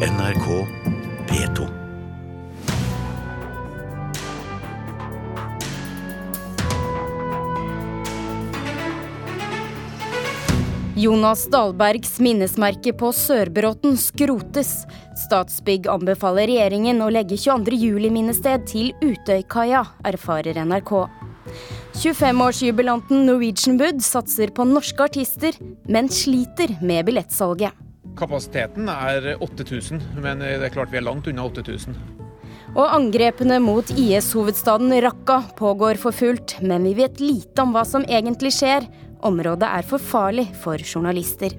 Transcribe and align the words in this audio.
NRK 0.00 0.66
P2. 1.28 1.66
Jonas 10.96 11.46
Dahlbergs 11.52 12.18
minnesmerke 12.18 12.92
på 12.92 13.12
Sørbråten 13.12 13.98
skrotes. 14.00 14.86
Statsbygg 15.26 15.90
anbefaler 15.92 16.48
regjeringen 16.48 17.04
å 17.04 17.10
legge 17.12 17.36
22. 17.36 17.76
juli-minnested 17.76 18.64
til 18.72 18.94
Utøykaia, 19.04 19.84
erfarer 20.08 20.62
NRK. 20.64 20.94
25-årsjubilanten 22.00 23.28
Norwegian 23.28 23.76
Wood 23.76 24.00
satser 24.00 24.48
på 24.56 24.64
norske 24.64 25.10
artister, 25.12 25.60
men 25.84 26.08
sliter 26.08 26.78
med 26.80 27.04
billettsalget. 27.12 27.89
Kapasiteten 28.18 28.88
er 28.90 29.36
8000, 29.40 30.00
men 30.22 30.42
det 30.42 30.58
er 30.66 30.74
klart 30.74 30.92
vi 30.92 30.98
er 31.00 31.06
langt 31.06 31.28
unna 31.30 31.46
8000. 31.46 31.94
Og 32.78 32.86
angrepene 32.86 33.58
mot 33.62 33.88
IS-hovedstaden 33.98 34.92
Raqqa 35.02 35.40
pågår 35.58 35.98
for 35.98 36.14
fullt, 36.14 36.58
men 36.62 36.86
vi 36.86 36.94
vet 37.00 37.22
lite 37.22 37.64
om 37.64 37.74
hva 37.74 37.82
som 37.86 38.06
egentlig 38.06 38.52
skjer. 38.54 38.86
Området 39.26 39.66
er 39.66 39.86
for 39.86 40.02
farlig 40.02 40.46
for 40.62 40.78
journalister. 40.78 41.56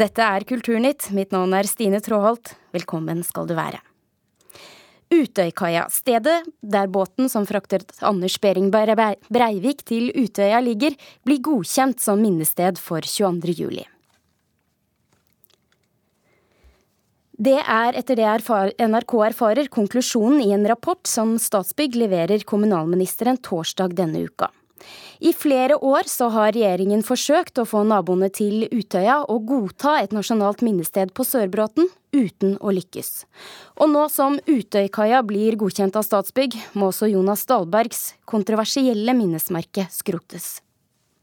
Dette 0.00 0.24
er 0.24 0.46
Kulturnytt. 0.48 1.10
Mitt 1.14 1.34
navn 1.34 1.54
er 1.54 1.68
Stine 1.68 2.00
Tråholt. 2.02 2.54
Velkommen 2.74 3.22
skal 3.26 3.48
du 3.50 3.56
være. 3.58 3.82
Utøykaia, 5.10 5.88
stedet 5.90 6.44
der 6.62 6.86
båten 6.86 7.28
som 7.28 7.46
fraktet 7.48 7.96
Anders 8.00 8.36
Behring 8.38 8.70
Breivik 8.70 9.82
til 9.88 10.12
Utøya 10.14 10.60
ligger, 10.62 10.94
blir 11.26 11.42
godkjent 11.42 11.98
som 12.00 12.22
minnested 12.22 12.78
for 12.78 13.02
22. 13.02 13.56
juli. 13.58 13.86
Det 17.40 17.56
er, 17.56 17.96
etter 17.96 18.18
det 18.20 18.28
NRK 18.84 19.14
erfarer, 19.30 19.68
konklusjonen 19.72 20.42
i 20.44 20.52
en 20.52 20.66
rapport 20.68 21.00
som 21.08 21.38
Statsbygg 21.40 21.96
leverer 21.96 22.44
kommunalministeren 22.44 23.40
torsdag 23.40 23.96
denne 23.96 24.26
uka. 24.28 24.50
I 25.20 25.32
flere 25.36 25.76
år 25.76 26.08
så 26.08 26.30
har 26.34 26.54
regjeringen 26.56 27.02
forsøkt 27.06 27.60
å 27.60 27.66
få 27.68 27.82
naboene 27.88 28.30
til 28.32 28.64
Utøya 28.70 29.20
å 29.28 29.36
godta 29.44 29.98
et 30.00 30.14
nasjonalt 30.16 30.64
minnested 30.64 31.12
på 31.16 31.26
Sørbråten, 31.26 31.90
uten 32.16 32.56
å 32.60 32.72
lykkes. 32.74 33.12
Og 33.80 33.92
nå 33.92 34.06
som 34.12 34.40
Utøykaia 34.48 35.20
blir 35.26 35.58
godkjent 35.60 35.98
av 36.00 36.06
Statsbygg, 36.08 36.56
må 36.72 36.90
også 36.90 37.10
Jonas 37.12 37.44
Dahlbergs 37.50 38.14
kontroversielle 38.24 39.14
minnesmerke 39.16 39.86
skrotes. 39.92 40.58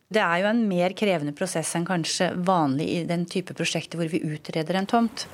Det 0.07 0.21
er 0.23 0.39
jo 0.39 0.47
en 0.47 0.61
mer 0.69 0.93
krevende 0.95 1.33
prosess 1.35 1.73
enn 1.75 1.87
kanskje 1.87 2.29
vanlig 2.47 2.87
i 2.93 2.99
den 3.09 3.25
type 3.27 3.55
prosjekter 3.57 3.99
hvor 3.99 4.07
vi 4.11 4.23
utreder 4.23 4.79
en 4.79 4.87
tomt. 4.87 5.25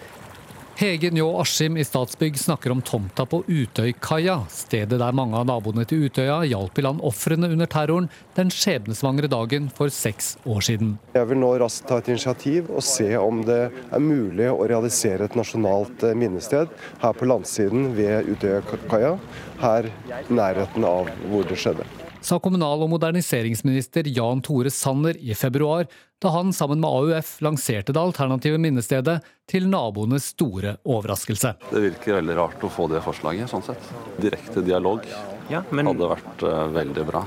Hege 0.73 1.11
Njå 1.13 1.27
Askim 1.37 1.77
i 1.77 1.83
Statsbygg 1.85 2.39
snakker 2.39 2.71
om 2.73 2.79
tomta 2.81 3.27
på 3.29 3.43
Utøykaia, 3.45 4.39
stedet 4.49 4.97
der 4.97 5.13
mange 5.13 5.37
av 5.37 5.45
naboene 5.45 5.85
til 5.85 6.07
Utøya 6.07 6.39
hjalp 6.49 6.81
i 6.81 6.85
land 6.87 7.03
ofrene 7.05 7.51
under 7.53 7.69
terroren 7.69 8.07
den 8.33 8.49
skjebnesvangre 8.49 9.29
dagen 9.29 9.67
for 9.77 9.93
seks 9.93 10.31
år 10.49 10.65
siden. 10.65 10.95
Jeg 11.13 11.29
vil 11.29 11.41
nå 11.43 11.51
raskt 11.61 11.85
ta 11.91 12.01
et 12.01 12.09
initiativ 12.09 12.73
og 12.73 12.81
se 12.89 13.11
om 13.21 13.43
det 13.45 13.61
er 13.69 14.01
mulig 14.01 14.49
å 14.49 14.65
realisere 14.65 15.29
et 15.29 15.37
nasjonalt 15.37 16.07
eh, 16.09 16.17
minnested 16.17 16.73
her 17.05 17.19
på 17.21 17.29
landsiden 17.29 17.91
ved 17.93 18.33
Utøykaia, 18.33 19.19
her 19.61 19.91
nærheten 20.33 20.89
av 20.89 21.13
hvor 21.29 21.45
det 21.53 21.61
skjedde 21.61 21.85
sa 22.25 22.39
kommunal- 22.39 22.81
og 22.85 22.91
moderniseringsminister 22.93 24.07
Jan 24.09 24.41
Tore 24.43 24.71
Sanner 24.73 25.17
i 25.19 25.35
februar, 25.35 25.87
da 26.23 26.31
han 26.31 26.53
sammen 26.55 26.79
med 26.79 26.89
AUF 26.89 27.35
lanserte 27.43 27.93
det 27.93 27.99
alternative 27.99 28.57
minnestedet, 28.57 29.19
til 29.49 29.67
naboenes 29.67 30.31
store 30.33 30.77
overraskelse. 30.87 31.55
Det 31.69 31.85
virker 31.89 32.19
veldig 32.21 32.37
rart 32.39 32.63
å 32.63 32.71
få 32.71 32.87
det 32.91 33.03
forslaget, 33.03 33.51
sånn 33.51 33.65
sett. 33.65 33.93
Direkte 34.23 34.63
dialog 34.63 35.03
ja, 35.51 35.63
men... 35.71 35.91
hadde 35.91 36.11
vært 36.15 36.45
uh, 36.47 36.67
veldig 36.71 37.07
bra. 37.11 37.25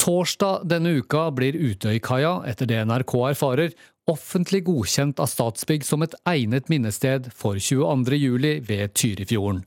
Torsdag 0.00 0.64
denne 0.68 0.98
uka 1.00 1.28
blir 1.32 1.56
Utøykaia, 1.56 2.42
etter 2.48 2.68
det 2.68 2.82
NRK 2.88 3.14
erfarer, 3.30 3.76
offentlig 4.10 4.64
godkjent 4.66 5.20
av 5.22 5.30
Statsbygg 5.32 5.84
som 5.86 6.04
et 6.04 6.16
egnet 6.28 6.68
minnested 6.72 7.30
for 7.32 7.56
22.07 7.56 8.64
ved 8.68 8.92
Tyrifjorden. 8.92 9.62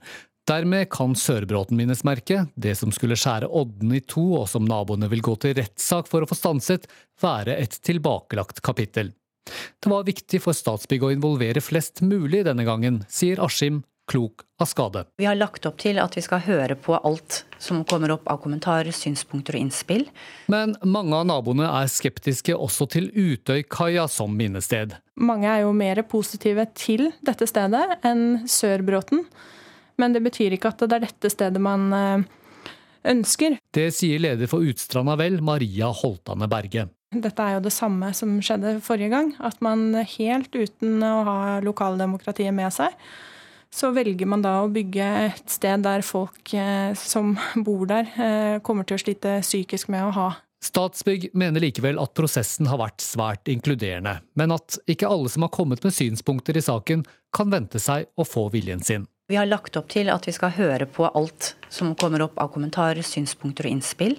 Dermed 0.48 0.90
kan 0.90 1.12
Sørbråten-minnesmerket, 1.16 2.54
det 2.56 2.78
som 2.80 2.92
skulle 2.96 3.18
skjære 3.20 3.50
Odden 3.52 3.92
i 3.98 4.00
to 4.00 4.22
og 4.38 4.46
som 4.48 4.64
naboene 4.64 5.10
vil 5.12 5.20
gå 5.26 5.34
til 5.44 5.58
rettssak 5.58 6.08
for 6.08 6.24
å 6.24 6.30
få 6.30 6.38
stanset, 6.40 6.86
være 7.20 7.58
et 7.60 7.76
tilbakelagt 7.84 8.62
kapittel. 8.64 9.12
Det 9.84 9.92
var 9.92 10.06
viktig 10.08 10.40
for 10.44 10.56
Statsbygg 10.56 11.04
å 11.04 11.12
involvere 11.12 11.64
flest 11.64 12.00
mulig 12.00 12.46
denne 12.48 12.64
gangen, 12.68 13.02
sier 13.12 13.42
Askim, 13.44 13.82
klok 14.08 14.46
av 14.64 14.70
skade. 14.72 15.02
Vi 15.20 15.28
har 15.28 15.36
lagt 15.36 15.68
opp 15.68 15.82
til 15.84 16.00
at 16.00 16.16
vi 16.16 16.24
skal 16.24 16.40
høre 16.46 16.80
på 16.80 16.96
alt 16.96 17.42
som 17.60 17.84
kommer 17.84 18.16
opp 18.16 18.32
av 18.32 18.40
kommentarer, 18.40 18.96
synspunkter 18.96 19.60
og 19.60 19.66
innspill. 19.66 20.08
Men 20.48 20.78
mange 20.88 21.20
av 21.20 21.28
naboene 21.28 21.68
er 21.82 21.92
skeptiske 21.92 22.56
også 22.56 22.88
til 22.96 23.12
Utøykaia 23.12 24.08
som 24.08 24.32
minnested. 24.40 24.96
Mange 25.20 25.52
er 25.52 25.66
jo 25.66 25.76
mer 25.76 26.00
positive 26.08 26.70
til 26.72 27.10
dette 27.20 27.52
stedet 27.52 28.00
enn 28.08 28.48
Sørbråten. 28.48 29.28
Men 29.98 30.14
det 30.14 30.24
betyr 30.26 30.56
ikke 30.58 30.74
at 30.74 30.84
det 30.84 31.00
er 31.00 31.06
dette 31.08 31.32
stedet 31.34 31.62
man 31.62 31.88
eh, 31.96 32.28
ønsker. 33.14 33.58
Det 33.74 33.90
sier 33.96 34.22
leder 34.22 34.50
for 34.52 34.66
Utstranda 34.66 35.18
Vel, 35.20 35.40
Maria 35.46 35.90
Holtane 35.94 36.50
Berge. 36.52 36.88
Dette 37.16 37.44
er 37.44 37.56
jo 37.56 37.64
det 37.64 37.72
samme 37.72 38.12
som 38.18 38.36
skjedde 38.44 38.78
forrige 38.84 39.14
gang. 39.14 39.32
At 39.40 39.62
man 39.64 39.94
helt 40.18 40.54
uten 40.54 41.02
å 41.06 41.16
ha 41.28 41.40
lokaldemokratiet 41.64 42.54
med 42.56 42.74
seg, 42.76 42.96
så 43.74 43.92
velger 43.96 44.30
man 44.30 44.44
da 44.44 44.60
å 44.64 44.72
bygge 44.72 45.08
et 45.28 45.50
sted 45.52 45.84
der 45.86 46.04
folk 46.06 46.54
eh, 46.56 46.92
som 46.98 47.36
bor 47.68 47.88
der, 47.90 48.12
eh, 48.16 48.60
kommer 48.64 48.88
til 48.88 49.00
å 49.00 49.04
slite 49.04 49.40
psykisk 49.46 49.92
med 49.94 50.08
å 50.08 50.14
ha 50.16 50.30
Statsbygg 50.64 51.30
mener 51.38 51.62
likevel 51.62 52.00
at 52.02 52.16
prosessen 52.18 52.66
har 52.66 52.80
vært 52.82 53.04
svært 53.06 53.50
inkluderende, 53.52 54.16
men 54.40 54.56
at 54.56 54.80
ikke 54.90 55.10
alle 55.10 55.30
som 55.30 55.46
har 55.46 55.54
kommet 55.54 55.84
med 55.86 55.94
synspunkter 55.94 56.58
i 56.58 56.64
saken, 56.66 57.04
kan 57.36 57.52
vente 57.54 57.80
seg 57.82 58.08
å 58.18 58.26
få 58.26 58.48
viljen 58.56 58.82
sin. 58.82 59.06
Vi 59.30 59.36
har 59.36 59.46
lagt 59.46 59.76
opp 59.76 59.90
til 59.92 60.08
at 60.08 60.24
vi 60.24 60.32
skal 60.32 60.54
høre 60.56 60.86
på 60.88 61.04
alt 61.04 61.50
som 61.68 61.90
kommer 62.00 62.22
opp 62.24 62.38
av 62.40 62.48
kommentarer, 62.54 63.04
synspunkter 63.04 63.66
og 63.68 63.74
innspill. 63.76 64.14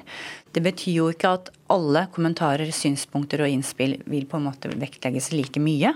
Det 0.53 0.61
betyr 0.61 0.99
jo 0.99 1.07
ikke 1.09 1.31
at 1.33 1.47
alle 1.73 2.03
kommentarer, 2.13 2.69
synspunkter 2.77 3.41
og 3.41 3.49
innspill 3.49 3.95
vil 4.05 4.27
på 4.29 4.37
en 4.37 4.45
måte 4.51 4.69
vektlegges 4.69 5.31
like 5.33 5.63
mye. 5.65 5.95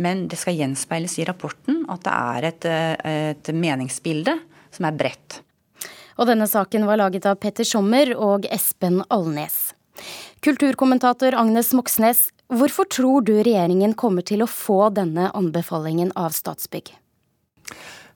Men 0.00 0.22
det 0.32 0.38
skal 0.40 0.56
gjenspeiles 0.56 1.18
i 1.20 1.26
rapporten 1.28 1.82
at 1.92 2.06
det 2.06 2.14
er 2.14 2.46
et, 2.48 2.68
et 3.12 3.50
meningsbilde 3.52 4.38
som 4.72 4.88
er 4.88 4.96
bredt. 4.96 5.42
Og 6.16 6.30
denne 6.32 6.48
saken 6.48 6.88
var 6.88 7.02
laget 7.02 7.28
av 7.28 7.36
Petter 7.42 7.68
Sommer 7.68 8.14
og 8.16 8.48
Espen 8.48 9.02
Alnes. 9.12 9.74
Kulturkommentator 10.40 11.36
Agnes 11.36 11.74
Moxnes, 11.76 12.30
hvorfor 12.48 12.88
tror 12.88 13.28
du 13.28 13.34
regjeringen 13.42 13.92
kommer 13.92 14.24
til 14.24 14.40
å 14.40 14.48
få 14.48 14.86
denne 14.96 15.28
anbefalingen 15.36 16.16
av 16.16 16.32
Statsbygg? 16.32 16.94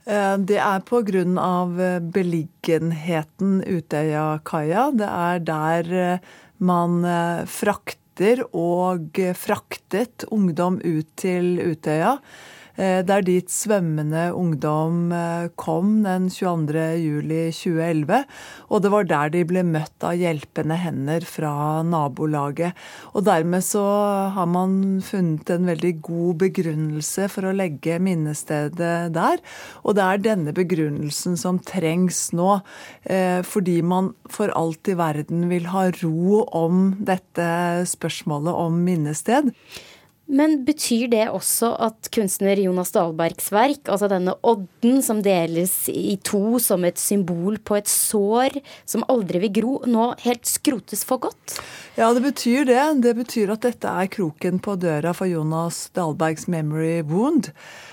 Eh, 0.04 0.36
det 0.38 0.58
er 0.58 0.82
pga. 0.82 1.22
Eh, 1.22 1.98
beliggenheten 2.14 3.62
Utøyakaia. 3.62 4.90
Det 4.98 5.08
er 5.08 5.38
der 5.46 5.92
eh, 5.92 6.18
man 6.58 7.02
frakter 7.50 8.44
og 8.54 9.18
fraktet 9.34 10.24
ungdom 10.30 10.78
ut 10.84 11.08
til 11.18 11.58
Utøya. 11.58 12.18
Eh, 12.80 13.02
det 13.04 13.12
er 13.12 13.24
dit 13.26 13.50
svømmende 13.52 14.32
ungdom 14.32 15.12
eh, 15.12 15.48
kom 15.60 16.02
den 16.06 16.28
22.07.2011. 16.32 18.24
Og 18.72 18.82
det 18.84 18.90
var 18.94 19.04
der 19.08 19.32
de 19.34 19.42
ble 19.48 19.62
møtt 19.66 20.06
av 20.06 20.16
hjelpende 20.16 20.76
hender 20.80 21.20
fra 21.28 21.82
nabolaget. 21.84 22.72
Og 23.12 23.26
dermed 23.28 23.62
så 23.66 23.84
har 24.36 24.48
man 24.48 25.02
funnet 25.04 25.50
en 25.52 25.68
veldig 25.68 25.94
god 26.06 26.40
begrunnelse 26.46 27.28
for 27.32 27.42
å 27.48 27.56
legge 27.56 28.00
minnestedet 28.02 29.12
der. 29.12 29.36
Og 29.84 29.90
det 29.98 30.04
er 30.06 30.24
denne 30.24 30.52
begrunnelsen 30.56 31.36
som 31.40 31.60
trengs 31.60 32.32
nå. 32.36 32.60
Eh, 33.04 33.40
fordi 33.44 33.82
man 33.84 34.14
for 34.32 34.48
alt 34.56 34.88
i 34.88 34.96
verden 34.96 35.48
vil 35.52 35.66
ha 35.74 35.90
ro 36.00 36.44
om 36.56 36.96
dette 37.04 37.44
spørsmålet 37.92 38.54
om 38.64 38.84
minnested. 38.86 39.52
Men 40.32 40.62
betyr 40.64 41.10
det 41.12 41.26
også 41.28 41.74
at 41.84 42.08
kunstner 42.14 42.56
Jonas 42.56 42.94
Dahlbergs 42.94 43.50
verk, 43.52 43.84
altså 43.84 44.08
denne 44.08 44.32
odden 44.48 45.02
som 45.04 45.20
deles 45.24 45.74
i 45.92 46.16
to 46.24 46.56
som 46.62 46.86
et 46.88 47.00
symbol 47.00 47.58
på 47.60 47.76
et 47.76 47.90
sår 47.90 48.56
som 48.88 49.04
aldri 49.12 49.42
vil 49.44 49.52
gro, 49.60 49.74
nå 49.84 50.12
helt 50.24 50.48
skrotes 50.48 51.04
for 51.04 51.20
godt? 51.28 51.58
Ja, 51.98 52.08
det 52.16 52.24
betyr 52.24 52.64
det. 52.70 52.80
Det 53.04 53.12
betyr 53.18 53.52
at 53.52 53.66
dette 53.66 53.92
er 53.92 54.08
kroken 54.08 54.56
på 54.64 54.78
døra 54.80 55.12
for 55.16 55.28
Jonas 55.28 55.84
Dahlbergs 55.92 56.48
memory 56.48 57.02
wound. 57.04 57.52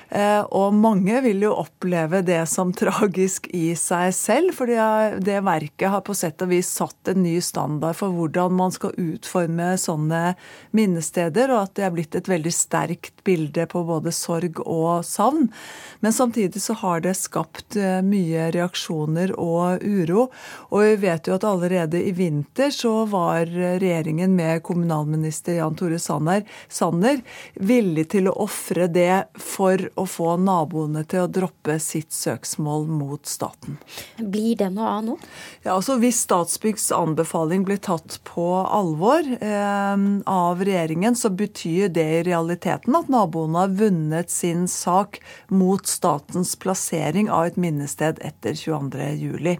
Eh, 0.09 0.41
og 0.57 0.73
mange 0.73 1.19
vil 1.21 1.43
jo 1.45 1.51
oppleve 1.61 2.23
det 2.25 2.41
som 2.49 2.71
tragisk 2.73 3.45
i 3.53 3.75
seg 3.77 4.09
selv, 4.15 4.55
fordi 4.57 4.77
det 5.21 5.37
verket 5.45 5.93
har 5.93 6.01
på 6.05 6.15
sett 6.17 6.41
og 6.41 6.49
vis 6.53 6.71
satt 6.79 7.11
en 7.11 7.21
ny 7.21 7.35
standard 7.45 7.97
for 7.99 8.13
hvordan 8.15 8.55
man 8.57 8.73
skal 8.73 8.95
utforme 8.97 9.75
sånne 9.77 10.33
minnesteder, 10.75 11.53
og 11.53 11.67
at 11.67 11.75
det 11.77 11.85
er 11.85 11.93
blitt 11.93 12.17
et 12.17 12.31
veldig 12.31 12.53
sterkt 12.53 13.23
bilde 13.27 13.67
på 13.69 13.83
både 13.85 14.13
sorg 14.15 14.61
og 14.65 15.05
savn. 15.05 15.49
Men 16.01 16.15
samtidig 16.15 16.61
så 16.63 16.73
har 16.81 17.05
det 17.05 17.13
skapt 17.19 17.77
eh, 17.77 17.99
mye 18.05 18.49
reaksjoner 18.55 19.35
og 19.37 19.85
uro. 19.85 20.29
Og 20.73 20.85
vi 20.87 20.97
vet 21.05 21.29
jo 21.29 21.37
at 21.37 21.45
allerede 21.45 22.01
i 22.01 22.15
vinter 22.17 22.73
så 22.73 23.03
var 23.09 23.45
regjeringen 23.45 24.33
med 24.35 24.63
kommunalminister 24.65 25.59
Jan 25.59 25.77
Tore 25.77 25.99
Sanner 25.99 27.21
villig 27.59 28.07
til 28.13 28.29
å 28.29 28.37
ofre 28.45 28.87
det 28.89 29.29
for 29.37 29.89
å 29.99 30.05
få 30.07 30.33
naboene 30.41 31.03
til 31.09 31.25
å 31.25 31.31
droppe 31.31 31.77
sitt 31.83 32.13
søksmål 32.15 32.87
mot 32.91 33.29
staten. 33.29 33.77
Blir 34.17 34.55
det 34.59 34.71
noe 34.75 34.89
av 34.97 35.05
nå? 35.05 35.17
Ja, 35.65 35.75
altså 35.75 35.99
Hvis 35.99 36.23
Statsbyggs 36.25 36.89
anbefaling 36.95 37.65
blir 37.67 37.79
tatt 37.83 38.19
på 38.27 38.47
alvor 38.63 39.25
eh, 39.25 40.05
av 40.29 40.63
regjeringen, 40.63 41.17
så 41.19 41.31
betyr 41.31 41.89
det 41.93 42.07
i 42.19 42.23
realiteten 42.27 42.95
at 42.97 43.11
naboene 43.11 43.65
har 43.65 43.77
vunnet 43.79 44.31
sin 44.33 44.67
sak 44.71 45.19
mot 45.47 45.87
statens 45.87 46.55
plassering 46.59 47.31
av 47.31 47.49
et 47.49 47.59
minnested 47.59 48.21
etter 48.25 48.55
22.07. 48.57 49.57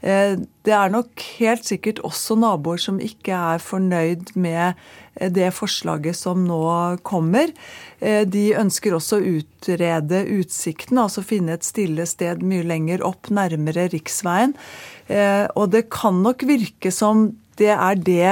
Eh, 0.00 0.36
det 0.66 0.74
er 0.74 0.92
nok 0.92 1.22
helt 1.38 1.66
sikkert 1.66 2.02
også 2.06 2.36
naboer 2.38 2.80
som 2.80 3.00
ikke 3.02 3.36
er 3.36 3.62
fornøyd 3.62 4.34
med 4.36 4.74
eh, 5.16 5.30
det 5.32 5.52
forslaget 5.56 6.18
som 6.18 6.44
nå 6.46 6.60
kommer. 7.06 7.52
Eh, 8.00 8.24
de 8.28 8.48
ønsker 8.58 8.96
også 8.96 9.20
å 9.20 9.38
utrede 9.40 10.24
utsikten, 10.36 11.00
altså 11.02 11.24
finne 11.26 11.56
et 11.56 11.66
stille 11.66 12.06
sted 12.08 12.44
mye 12.44 12.66
lenger 12.66 13.04
opp, 13.06 13.30
nærmere 13.30 13.88
riksveien. 13.94 14.56
Og 15.06 15.68
det 15.70 15.84
kan 15.94 16.16
nok 16.24 16.40
virke 16.48 16.90
som 16.90 17.28
det 17.60 17.70
er 17.70 18.00
det 18.02 18.30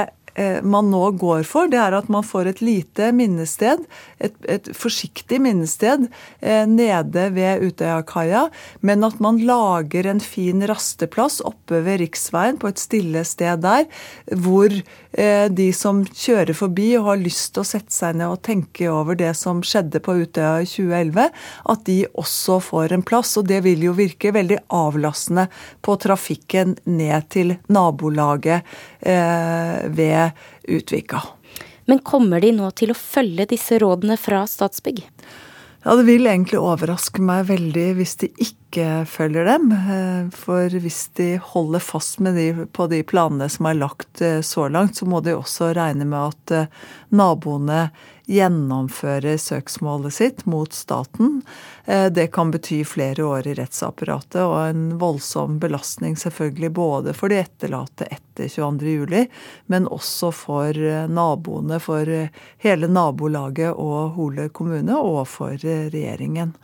man 0.62 0.88
nå 0.90 1.02
går 1.20 1.44
for, 1.46 1.68
det 1.70 1.78
er 1.78 1.94
at 1.94 2.08
man 2.10 2.24
får 2.26 2.48
et 2.50 2.60
lite 2.64 3.10
minnested, 3.14 3.84
et, 4.18 4.34
et 4.50 4.70
forsiktig 4.76 5.38
minnested 5.42 6.08
eh, 6.40 6.64
nede 6.68 7.28
ved 7.34 7.64
Utøyakaia, 7.68 8.48
men 8.80 9.04
at 9.06 9.20
man 9.22 9.40
lager 9.46 10.08
en 10.10 10.22
fin 10.22 10.64
rasteplass 10.66 11.40
oppe 11.46 11.82
ved 11.86 12.00
riksveien 12.02 12.58
på 12.60 12.70
et 12.70 12.82
stille 12.82 13.24
sted 13.28 13.62
der, 13.64 13.86
hvor 14.44 14.72
eh, 14.72 15.46
de 15.50 15.68
som 15.76 16.02
kjører 16.04 16.56
forbi 16.56 16.90
og 16.98 17.10
har 17.12 17.22
lyst 17.22 17.54
til 17.54 17.64
å 17.64 17.68
sette 17.68 17.94
seg 17.94 18.18
ned 18.18 18.34
og 18.34 18.42
tenke 18.46 18.88
over 18.90 19.18
det 19.18 19.32
som 19.38 19.62
skjedde 19.64 20.02
på 20.04 20.16
Utøya 20.24 20.64
i 20.64 20.68
2011, 20.68 21.30
at 21.74 21.86
de 21.88 21.98
også 22.14 22.60
får 22.64 22.96
en 22.96 23.06
plass. 23.06 23.36
Og 23.40 23.48
det 23.48 23.62
vil 23.66 23.86
jo 23.86 23.94
virke 23.96 24.34
veldig 24.34 24.64
avlastende 24.74 25.46
på 25.84 25.96
trafikken 26.00 26.76
ned 26.90 27.30
til 27.34 27.54
nabolaget 27.72 28.66
ved 29.04 30.23
Utvika. 30.68 31.22
Men 31.84 32.00
kommer 32.00 32.40
de 32.40 32.52
nå 32.56 32.70
til 32.78 32.94
å 32.94 32.98
følge 32.98 33.48
disse 33.50 33.78
rådene 33.82 34.16
fra 34.20 34.44
Statsbygg? 34.48 35.02
Ja, 35.84 35.96
Det 35.96 36.06
vil 36.08 36.24
egentlig 36.24 36.56
overraske 36.64 37.20
meg 37.20 37.44
veldig 37.50 37.88
hvis 37.98 38.14
de 38.22 38.30
ikke 38.40 39.04
følger 39.04 39.44
dem. 39.44 39.68
Eh, 39.68 40.30
for 40.32 40.72
hvis 40.80 41.02
de 41.20 41.34
holder 41.36 41.84
fast 41.84 42.22
de, 42.24 42.46
på 42.72 42.86
de 42.88 43.02
planene 43.04 43.50
som 43.52 43.68
er 43.68 43.76
lagt 43.76 44.22
eh, 44.24 44.40
så 44.40 44.70
langt, 44.72 44.96
så 44.96 45.04
må 45.04 45.20
de 45.20 45.36
også 45.36 45.74
regne 45.76 46.08
med 46.08 46.32
at 46.32 46.54
eh, 46.56 46.80
naboene 47.12 47.90
gjennomfører 48.24 49.36
søksmålet 49.36 50.16
sitt 50.16 50.46
mot 50.48 50.72
staten. 50.72 51.42
Eh, 51.84 52.06
det 52.06 52.26
kan 52.26 52.50
bety 52.50 52.84
flere 52.84 53.24
år 53.24 53.46
i 53.46 53.54
rettsapparatet 53.58 54.40
og 54.40 54.56
en 54.62 54.86
voldsom 55.00 55.58
belastning 55.60 56.16
selvfølgelig 56.16 56.70
både 56.72 57.12
for 57.16 57.32
de 57.32 57.42
etterlatte 57.42 58.08
etter 58.08 58.48
22.07, 58.48 59.26
men 59.72 59.90
også 59.92 60.32
for 60.32 60.72
eh, 60.72 61.04
naboene, 61.10 61.80
for 61.84 62.08
eh, 62.08 62.32
hele 62.64 62.88
nabolaget 62.88 63.76
og 63.76 64.16
Hole 64.16 64.48
kommune, 64.48 64.96
og 64.96 65.26
for 65.28 65.60
regjeringen. 65.60 66.56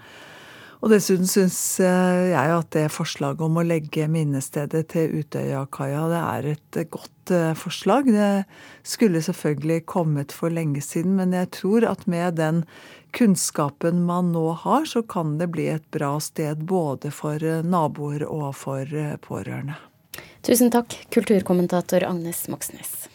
Og 0.81 0.89
dessuten 0.89 1.29
syns 1.29 1.59
jeg 1.83 2.53
at 2.55 2.71
det 2.73 2.87
forslaget 2.89 3.43
om 3.45 3.59
å 3.61 3.65
legge 3.67 4.07
minnestedet 4.09 4.87
til 4.89 5.19
Utøyakaia, 5.21 6.07
det 6.09 6.21
er 6.23 6.49
et 6.55 6.79
godt 6.89 7.33
forslag. 7.61 8.09
Det 8.09 8.47
skulle 8.89 9.21
selvfølgelig 9.21 9.85
kommet 9.85 10.33
for 10.33 10.49
lenge 10.49 10.81
siden, 10.81 11.19
men 11.21 11.37
jeg 11.37 11.51
tror 11.59 11.85
at 11.91 12.09
med 12.09 12.41
den 12.41 12.63
kunnskapen 13.13 14.05
man 14.05 14.33
nå 14.33 14.53
har, 14.65 14.85
så 14.85 15.03
kan 15.03 15.39
det 15.39 15.51
bli 15.55 15.69
et 15.69 15.91
bra 15.91 16.15
sted 16.21 16.65
både 16.65 17.11
for 17.15 17.43
eh, 17.45 17.63
naboer 17.63 18.25
og 18.29 18.55
for 18.57 18.85
eh, 18.85 19.17
pårørende. 19.23 19.77
Tusen 20.47 20.71
takk, 20.73 20.97
kulturkommentator 21.13 22.05
Agnes 22.07 22.49
Moxnes. 22.49 23.09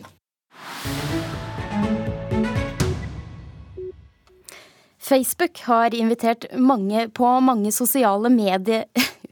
Facebook 5.05 5.59
har 5.59 5.93
invitert 5.95 6.45
mange 6.57 7.09
på 7.09 7.39
mange 7.39 7.71
sosiale 7.71 8.29
medier 8.29 8.85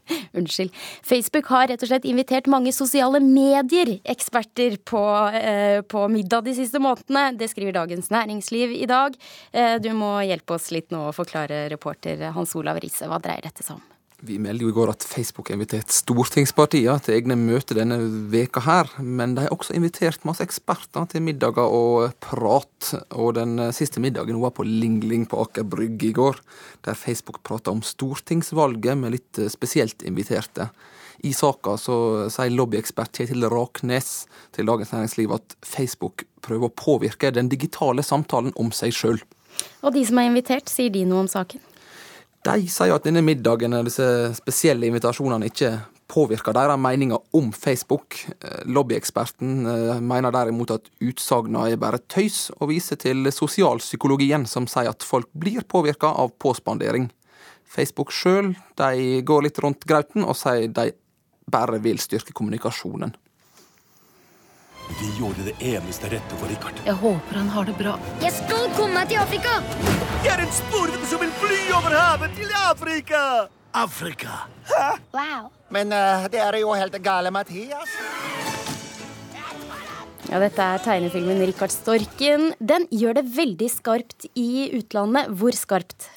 Unnskyld. 0.38 0.74
Facebook 1.02 1.48
har 1.52 1.68
rett 1.70 1.84
og 1.84 1.90
slett 1.90 2.08
invitert 2.08 2.50
mange 2.50 2.72
sosiale 2.74 3.20
medier-eksperter 3.24 4.78
på, 4.84 5.04
eh, 5.40 5.80
på, 5.82 6.06
middag 6.12 6.48
de 6.48 6.56
siste 6.58 6.82
månedene. 6.82 7.38
Det 7.38 7.50
skriver 7.52 7.76
Dagens 7.78 8.10
Næringsliv 8.14 8.74
i 8.76 8.86
dag. 8.90 9.16
Eh, 9.52 9.78
du 9.82 9.92
må 9.96 10.16
hjelpe 10.26 10.58
oss 10.58 10.70
litt 10.74 10.92
nå 10.94 11.08
å 11.08 11.16
forklare, 11.16 11.66
reporter 11.72 12.30
Hans 12.36 12.54
Olav 12.58 12.82
Riise. 12.82 13.08
Hva 13.10 13.22
dreier 13.22 13.48
dette 13.48 13.66
seg 13.66 13.78
om? 13.78 13.93
Vi 14.24 14.38
melder 14.40 14.64
jo 14.64 14.70
i 14.72 14.74
går 14.76 14.90
at 14.94 15.04
Facebook 15.04 15.50
har 15.50 15.58
invitert 15.58 15.92
stortingspartiene 15.92 16.96
til 17.04 17.18
egne 17.18 17.36
møter 17.36 17.76
denne 17.76 17.98
veka 18.32 18.62
her, 18.64 18.88
men 19.04 19.34
de 19.36 19.44
har 19.44 19.52
også 19.52 19.74
invitert 19.76 20.24
masse 20.24 20.40
eksperter 20.44 21.04
til 21.12 21.24
middager 21.26 21.68
og 21.68 22.14
prat. 22.24 22.94
Og 23.12 23.34
den 23.36 23.60
siste 23.76 24.00
middagen 24.00 24.40
var 24.40 24.54
på 24.56 24.64
Ling 24.64 25.02
Ling 25.04 25.26
på 25.28 25.42
Aker 25.44 25.66
Brygge 25.68 26.08
i 26.08 26.14
går, 26.16 26.40
der 26.88 26.96
Facebook 26.96 27.42
prata 27.44 27.74
om 27.74 27.84
stortingsvalget 27.84 28.96
med 29.02 29.18
litt 29.18 29.42
spesielt 29.52 30.06
inviterte. 30.08 30.70
I 31.24 31.34
saka 31.36 31.76
så 31.80 31.98
sier 32.32 32.56
lobbyekspert 32.56 33.20
Kjetil 33.20 33.44
Raknes 33.52 34.24
til 34.56 34.72
Dagens 34.72 34.96
Næringsliv 34.96 35.36
at 35.36 35.58
Facebook 35.64 36.24
prøver 36.44 36.72
å 36.72 36.76
påvirke 36.80 37.32
den 37.32 37.52
digitale 37.52 38.04
samtalen 38.04 38.56
om 38.56 38.72
seg 38.72 38.96
sjøl. 38.96 39.20
Og 39.84 39.92
de 39.94 40.02
som 40.08 40.18
er 40.18 40.32
invitert, 40.32 40.72
sier 40.72 40.92
de 40.92 41.04
noe 41.08 41.26
om 41.26 41.30
saken? 41.30 41.60
De 42.44 42.68
sier 42.68 42.92
at 42.92 43.06
denne 43.06 43.22
middagen 43.24 43.72
og 43.72 43.86
disse 43.88 44.06
spesielle 44.36 44.88
invitasjonene 44.90 45.48
ikke 45.48 45.70
påvirker 46.12 46.52
deres 46.52 46.80
meninger 46.80 47.36
om 47.38 47.50
Facebook. 47.56 48.18
Eh, 48.44 48.64
lobbyeksperten 48.68 49.66
eh, 49.70 50.02
mener 50.04 50.34
derimot 50.34 50.74
at 50.76 50.90
utsagnene 51.00 51.70
er 51.72 51.80
bare 51.80 52.02
tøys, 52.12 52.50
og 52.60 52.68
viser 52.74 53.00
til 53.00 53.24
sosialpsykologien, 53.32 54.44
som 54.46 54.68
sier 54.68 54.92
at 54.92 55.06
folk 55.06 55.30
blir 55.32 55.64
påvirka 55.64 56.12
av 56.12 56.34
påspandering. 56.42 57.08
Facebook 57.64 58.12
sjøl 58.12 58.52
går 58.76 59.46
litt 59.46 59.58
rundt 59.64 59.88
grauten 59.88 60.22
og 60.22 60.36
sier 60.38 60.68
de 60.68 60.92
bare 61.50 61.80
vil 61.82 61.98
styrke 61.98 62.36
kommunikasjonen. 62.36 63.16
Vi 64.88 65.08
gjorde 65.18 65.46
det 65.46 65.54
eneste 65.64 66.08
rette 66.12 66.36
for 66.38 66.50
Richard. 66.50 66.78
Jeg 66.84 66.94
håper 67.00 67.38
han 67.40 67.48
har 67.48 67.64
det 67.68 67.74
bra. 67.78 67.94
Jeg 68.22 68.32
skal 68.36 68.68
komme 68.76 68.94
meg 68.98 69.08
til 69.10 69.20
Afrika! 69.22 69.56
Jeg 70.24 70.32
er 70.36 70.42
en 70.44 70.54
sporvete 70.54 71.08
som 71.10 71.22
vil 71.24 71.32
fly 71.40 71.60
over 71.76 71.96
havet 71.96 72.36
til 72.38 72.52
Afrika! 72.60 73.22
Afrika. 73.74 74.44
Hæ? 74.70 74.90
Wow. 75.16 75.48
Men 75.74 75.90
uh, 75.90 76.28
det 76.30 76.38
er 76.38 76.60
jo 76.60 76.74
helt 76.78 76.94
gale, 77.02 77.32
Mathias. 77.34 77.96
Ja, 80.30 80.38
dette 80.40 80.62
er 80.62 80.80
tegnefilmen 80.84 81.42
'Rikard 81.42 81.72
Storken'. 81.74 82.52
Den 82.60 82.86
gjør 82.92 83.18
det 83.18 83.24
veldig 83.36 83.70
skarpt 83.70 84.28
i 84.34 84.70
utlandet. 84.78 85.32
Hvor 85.36 85.56
skarpt? 85.56 86.08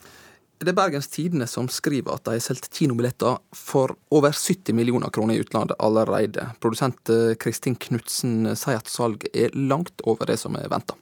Det 0.57 0.71
er 0.71 0.77
Bergens 0.77 1.07
Tidende 1.13 1.45
som 1.45 1.67
skriver 1.69 2.15
at 2.15 2.23
de 2.25 2.33
har 2.33 2.41
solgt 2.41 2.71
kinobilletter 2.73 3.35
for 3.53 3.93
over 4.09 4.33
70 4.33 4.73
millioner 4.73 5.11
kroner 5.13 5.37
i 5.37 5.43
utlandet 5.43 5.77
allerede. 5.77 6.47
Produsent 6.63 7.11
eh, 7.13 7.35
Kristin 7.37 7.75
Knutsen 7.77 8.55
sier 8.57 8.79
at 8.81 8.89
salget 8.89 9.29
er 9.37 9.53
langt 9.53 10.01
over 10.09 10.25
det 10.25 10.39
som 10.41 10.57
er 10.57 10.65
venta. 10.71 10.97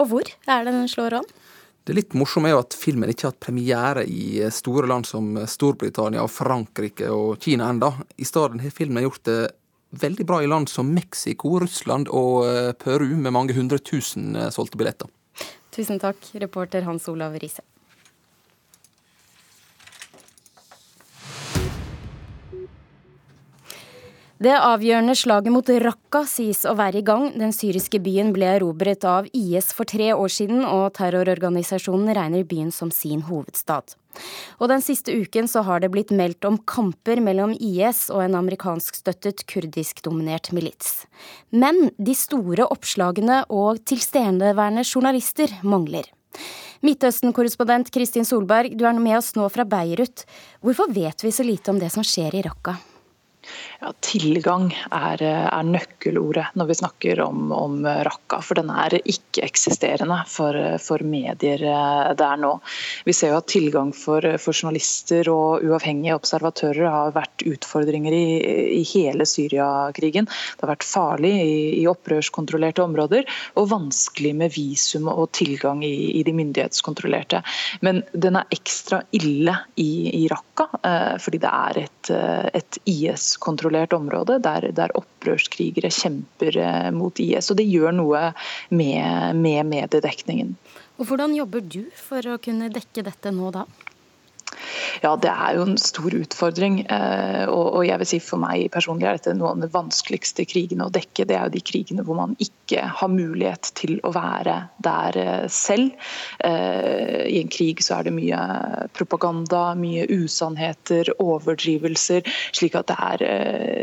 Og 0.00 0.08
hvor 0.08 0.24
er 0.24 0.64
det 0.64 0.72
den 0.72 0.88
slår 0.88 1.18
an? 1.20 1.28
Det 1.84 1.92
litt 1.92 2.16
morsomme 2.16 2.48
er 2.48 2.54
jo 2.54 2.62
at 2.62 2.76
filmen 2.80 3.10
ikke 3.12 3.26
har 3.26 3.34
hatt 3.34 3.44
premiere 3.44 4.06
i 4.08 4.40
store 4.48 4.88
land 4.88 5.04
som 5.04 5.34
Storbritannia, 5.44 6.22
og 6.24 6.32
Frankrike 6.32 7.10
og 7.12 7.36
Kina 7.44 7.68
enda. 7.68 7.92
I 8.16 8.24
stedet 8.24 8.62
har 8.64 8.72
filmen 8.72 9.04
gjort 9.04 9.20
det 9.28 9.38
veldig 10.00 10.24
bra 10.26 10.40
i 10.42 10.48
land 10.48 10.72
som 10.72 10.88
Mexico, 10.96 11.58
Russland 11.60 12.08
og 12.08 12.48
eh, 12.48 12.72
Peru, 12.72 13.10
med 13.20 13.36
mange 13.36 13.52
hundre 13.52 13.78
tusen 13.84 14.32
eh, 14.32 14.48
solgte 14.54 14.80
billetter. 14.80 15.12
Tusen 15.76 16.00
takk, 16.00 16.24
reporter 16.40 16.88
Hans 16.88 17.04
Olav 17.12 17.36
Riise. 17.36 17.66
Det 24.44 24.52
avgjørende 24.52 25.14
slaget 25.16 25.52
mot 25.54 25.68
Raqqa 25.80 26.20
sies 26.28 26.66
å 26.68 26.74
være 26.76 26.98
i 27.00 27.04
gang. 27.06 27.30
Den 27.38 27.54
syriske 27.54 27.96
byen 28.02 28.32
ble 28.34 28.50
erobret 28.58 29.06
av 29.08 29.28
IS 29.32 29.70
for 29.72 29.88
tre 29.88 30.10
år 30.12 30.28
siden, 30.34 30.66
og 30.68 30.90
terrororganisasjonen 30.98 32.10
regner 32.18 32.44
byen 32.44 32.68
som 32.74 32.90
sin 32.92 33.22
hovedstad. 33.24 33.94
Og 34.60 34.68
Den 34.68 34.84
siste 34.84 35.16
uken 35.16 35.48
så 35.48 35.64
har 35.64 35.80
det 35.80 35.92
blitt 35.94 36.12
meldt 36.12 36.44
om 36.44 36.58
kamper 36.60 37.24
mellom 37.24 37.56
IS 37.56 38.10
og 38.12 38.20
en 38.26 38.36
amerikanskstøttet 38.42 39.46
kurdiskdominert 39.48 40.52
milits. 40.52 41.06
Men 41.48 41.88
de 41.96 42.12
store 42.12 42.68
oppslagene 42.68 43.46
og 43.48 43.80
tilstedeværende 43.88 44.84
journalister 44.84 45.56
mangler. 45.62 46.10
Midtøsten-korrespondent 46.84 47.88
Kristin 47.94 48.28
Solberg, 48.28 48.76
du 48.76 48.84
er 48.84 48.98
med 48.98 49.22
oss 49.22 49.38
nå 49.38 49.48
fra 49.48 49.64
Beirut. 49.64 50.26
Hvorfor 50.60 50.92
vet 50.92 51.24
vi 51.24 51.32
så 51.32 51.46
lite 51.46 51.72
om 51.72 51.80
det 51.80 51.94
som 51.94 52.04
skjer 52.04 52.36
i 52.36 52.44
Raqqa? 52.44 52.82
Ja, 53.84 53.90
tilgang 54.00 54.70
er, 54.96 55.20
er, 55.20 55.64
nøkkelordet 55.68 56.54
når 56.56 56.68
vi 56.70 56.76
snakker 56.78 57.20
om, 57.20 57.50
om 57.52 57.82
Raqqa. 57.84 58.38
For 58.40 58.56
den 58.56 58.70
er 58.72 58.94
ikke-eksisterende 58.96 60.22
for, 60.30 60.56
for, 60.80 61.04
medier 61.04 61.60
eh, 61.68 62.12
der 62.16 62.38
nå. 62.40 62.54
Vi 63.04 63.12
ser 63.12 63.34
jo 63.34 63.40
at 63.42 63.50
tilgang 63.52 63.90
for, 63.92 64.24
for, 64.40 64.56
journalister 64.56 65.28
og 65.28 65.66
uavhengige 65.66 66.16
observatører 66.16 66.88
har 66.88 67.12
vært 67.12 67.44
utfordringer 67.44 68.16
i, 68.16 68.22
i 68.78 68.80
hele 68.88 69.26
Syriakrigen. 69.28 70.30
Det 70.32 70.64
har 70.64 70.72
vært 70.72 70.88
farlig 70.88 71.34
i, 71.42 71.60
i, 71.82 71.84
opprørskontrollerte 71.90 72.86
områder 72.86 73.28
og 73.60 73.68
vanskelig 73.74 74.32
med 74.40 74.56
visum 74.56 75.12
og 75.12 75.28
tilgang 75.36 75.84
i, 75.84 75.92
i 76.22 76.24
de 76.24 76.32
myndighetskontrollerte. 76.40 77.42
Men 77.84 78.00
den 78.16 78.40
er 78.40 78.48
ekstra 78.56 79.02
ille 79.12 79.58
i, 79.76 80.24
Raqqa 80.32 80.70
eh, 80.80 81.14
fordi 81.20 81.44
det 81.44 81.52
er 81.52 81.84
et, 81.84 82.14
eh, 82.16 82.50
et 82.62 82.82
IS-kontrollert 82.88 83.73
kontrollert 83.74 83.92
område 83.92 84.38
der, 84.38 84.72
der 84.72 84.92
opprørskrigere 84.96 85.90
kjemper 85.90 86.56
eh, 86.56 86.90
mot 86.92 87.18
IS. 87.18 87.50
Og 87.50 87.58
det 87.58 87.66
gjør 87.66 87.92
noe 87.92 88.32
med, 88.70 89.36
med 89.36 89.66
mediedekningen. 89.66 90.54
Og 90.98 91.08
Hvordan 91.08 91.34
jobber 91.34 91.60
du 91.60 91.90
for 91.96 92.22
å 92.22 92.38
kunne 92.38 92.70
dekke 92.70 93.02
dette 93.02 93.32
nå 93.34 93.50
da? 93.50 93.64
Ja, 95.02 95.14
det 95.20 95.30
er 95.30 95.56
jo 95.58 95.66
en 95.68 95.78
stor 95.80 96.14
utfordring. 96.16 96.80
Eh, 96.90 97.44
og 97.50 97.82
jeg 97.86 98.00
vil 98.00 98.08
si 98.08 98.20
For 98.24 98.40
meg 98.40 98.70
personlig 98.74 99.08
er 99.08 99.18
dette 99.18 99.34
noen 99.36 99.60
av 99.60 99.66
de 99.66 99.74
vanskeligste 99.74 100.46
krigene 100.48 100.86
å 100.86 100.94
dekke. 100.94 101.26
Det 101.28 101.36
er 101.36 101.48
jo 101.48 101.54
de 101.56 101.62
krigene 101.64 102.04
hvor 102.06 102.18
man 102.18 102.34
ikke 102.42 102.86
har 102.98 103.12
mulighet 103.12 103.70
til 103.78 103.98
å 104.06 104.12
være 104.14 104.56
der 104.84 105.18
eh, 105.20 105.46
selv. 105.52 105.92
Eh, 106.44 107.24
I 107.28 107.40
en 107.42 107.52
krig 107.52 107.82
så 107.84 107.98
er 107.98 108.08
det 108.08 108.14
mye 108.16 108.40
propaganda, 108.96 109.66
mye 109.78 110.06
usannheter, 110.12 111.12
overdrivelser. 111.22 112.24
Slik 112.56 112.78
at 112.78 112.90
det 112.90 112.98
er, 113.10 113.24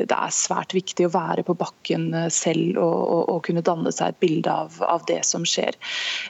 det 0.10 0.18
er 0.18 0.36
svært 0.36 0.76
viktig 0.76 1.08
å 1.08 1.14
være 1.14 1.46
på 1.48 1.58
bakken 1.60 2.10
selv 2.34 2.80
og, 2.82 3.00
og, 3.02 3.24
og 3.36 3.42
kunne 3.48 3.66
danne 3.66 3.94
seg 3.94 4.14
et 4.14 4.22
bilde 4.24 4.54
av, 4.64 4.78
av 4.86 5.06
det 5.10 5.22
som 5.28 5.46
skjer. 5.48 5.78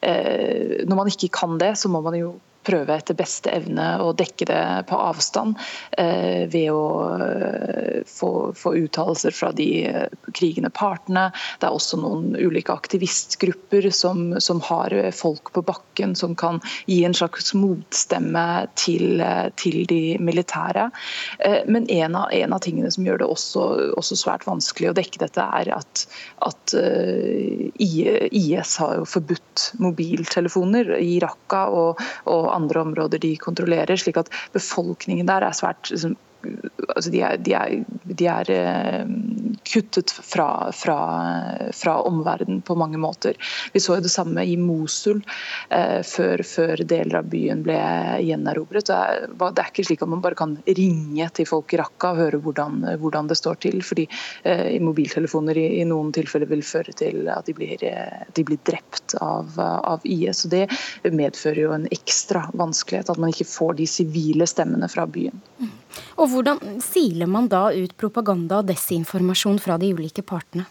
Når 0.02 0.98
man 0.98 1.10
ikke 1.12 1.32
kan 1.36 1.58
det, 1.62 1.74
så 1.80 1.92
må 1.92 2.02
man 2.06 2.18
jo 2.18 2.34
prøve 2.66 2.96
etter 2.96 3.18
beste 3.18 3.52
evne 3.54 3.86
å 4.04 4.12
dekke 4.18 4.46
det 4.50 4.62
på 4.90 4.98
avstand 5.02 5.58
eh, 5.98 6.48
ved 6.52 6.70
å 6.74 6.86
eh, 7.18 8.02
få, 8.08 8.52
få 8.58 8.76
uttalelser 8.84 9.34
fra 9.36 9.52
de 9.56 9.68
eh, 9.90 10.08
krigende 10.38 10.72
partene. 10.74 11.30
Det 11.62 11.68
er 11.68 11.76
også 11.76 12.00
noen 12.02 12.36
ulike 12.38 12.74
aktivistgrupper 12.74 13.90
som, 13.96 14.36
som, 14.40 14.62
har 14.62 14.94
folk 15.16 15.50
på 15.56 15.64
bakken 15.66 16.14
som 16.16 16.36
kan 16.38 16.60
gi 16.86 17.02
en 17.06 17.16
slags 17.18 17.54
motstemme 17.58 18.46
til, 18.78 19.24
til 19.58 19.86
de 19.90 20.18
militære. 20.22 20.90
Men 21.66 21.88
en 21.90 22.16
av, 22.20 22.30
en 22.36 22.54
av, 22.54 22.62
tingene 22.62 22.92
som 22.94 23.08
gjør 23.08 23.24
det 23.24 23.30
også, 23.34 23.64
også, 23.98 24.20
svært 24.20 24.46
vanskelig 24.46 24.92
å 24.92 24.96
dekke 24.98 25.24
dette, 25.24 25.42
er 25.42 25.72
at, 25.74 26.04
at 26.46 26.76
IS 27.82 28.76
har 28.84 29.00
jo 29.00 29.08
forbudt 29.10 29.72
mobiltelefoner 29.82 30.94
i 31.02 31.18
Raqqa. 31.24 31.64
og, 31.74 32.04
og 32.30 32.51
andre 32.56 32.82
områder 32.86 33.22
de 33.22 33.36
kontrollerer. 33.38 33.96
slik 33.98 34.18
at 34.18 34.32
befolkningen 34.54 35.30
der 35.30 35.48
er 35.48 35.56
svært 35.56 35.92
liksom, 35.92 36.18
altså 36.88 37.12
de 37.14 37.22
er, 37.26 37.38
de 37.42 37.54
er, 37.58 37.78
de 38.04 38.28
er 38.30 38.52
eh, 38.56 39.12
kuttet 39.64 40.12
fra, 40.12 40.72
fra, 40.76 40.98
fra 41.74 41.96
omverdenen 42.08 42.62
på 42.62 42.76
mange 42.76 42.98
måter. 42.98 43.38
Vi 43.74 43.80
så 43.80 44.00
det 44.02 44.12
samme 44.12 44.44
i 44.46 44.58
Mosul 44.58 45.22
eh, 45.70 46.02
før, 46.08 46.44
før, 46.48 46.84
deler 46.88 47.22
av 47.22 47.30
byen 47.32 47.64
ble 47.66 47.78
gjenerobret. 48.26 48.88
Det 48.90 48.98
er, 48.98 49.28
det 49.32 49.64
er 49.64 49.72
ikke 49.72 49.86
slik 49.88 50.06
at 50.06 50.12
man 50.12 50.24
bare 50.24 50.40
kan 50.40 50.58
ringe 50.66 51.30
til 51.36 51.50
folk 51.50 51.74
i 51.74 51.82
Raqqa 51.82 52.14
og 52.14 52.22
høre 52.22 52.42
hvordan, 52.44 52.82
hvordan 53.02 53.32
det 53.32 53.40
står 53.40 53.62
til. 53.68 53.82
fordi 53.86 54.08
eh, 54.44 54.80
mobiltelefoner 54.82 55.58
i, 55.58 55.68
i, 55.82 55.86
noen 55.88 56.12
tilfeller 56.16 56.50
vil 56.52 56.66
føre 56.66 56.96
til 56.98 57.30
at 57.32 57.48
de 57.48 57.56
blir, 57.58 57.84
eh, 57.88 58.26
de 58.34 58.46
blir 58.48 58.62
drept 58.68 59.16
av, 59.22 59.54
av, 59.60 60.02
IS. 60.04 60.46
og 60.46 60.56
Det 60.56 61.14
medfører 61.14 61.64
jo 61.66 61.76
en 61.76 61.88
ekstra 61.92 62.48
vanskelighet, 62.58 63.12
at 63.12 63.22
man 63.22 63.34
ikke 63.34 63.50
får 63.50 63.78
de 63.80 63.88
sivile 63.90 64.48
stemmene 64.50 64.90
fra 64.92 65.08
byen. 65.08 65.42
Mm. 65.62 65.72
Og 66.20 66.32
hvordan 66.32 66.80
siler 66.84 67.30
man 67.30 67.50
da 67.52 67.70
ut 67.74 67.96
propaganda 68.00 68.62
og 68.62 68.70
desinformasjon 68.70 69.60
fra 69.64 69.80
de 69.82 69.92
ulike 69.96 70.24
partene? 70.26 70.68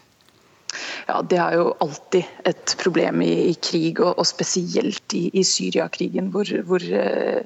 Ja, 1.07 1.21
det 1.21 1.39
er 1.41 1.57
jo 1.59 1.65
alltid 1.83 2.47
et 2.47 2.73
problem 2.79 3.21
i, 3.25 3.31
i 3.51 3.55
krig, 3.59 3.99
og, 3.99 4.13
og, 4.15 4.27
spesielt 4.27 5.15
i, 5.17 5.25
i 5.37 5.43
Syriakrigen, 5.47 6.29
hvor, 6.33 6.47
hvor 6.67 6.83
eh, 6.85 7.43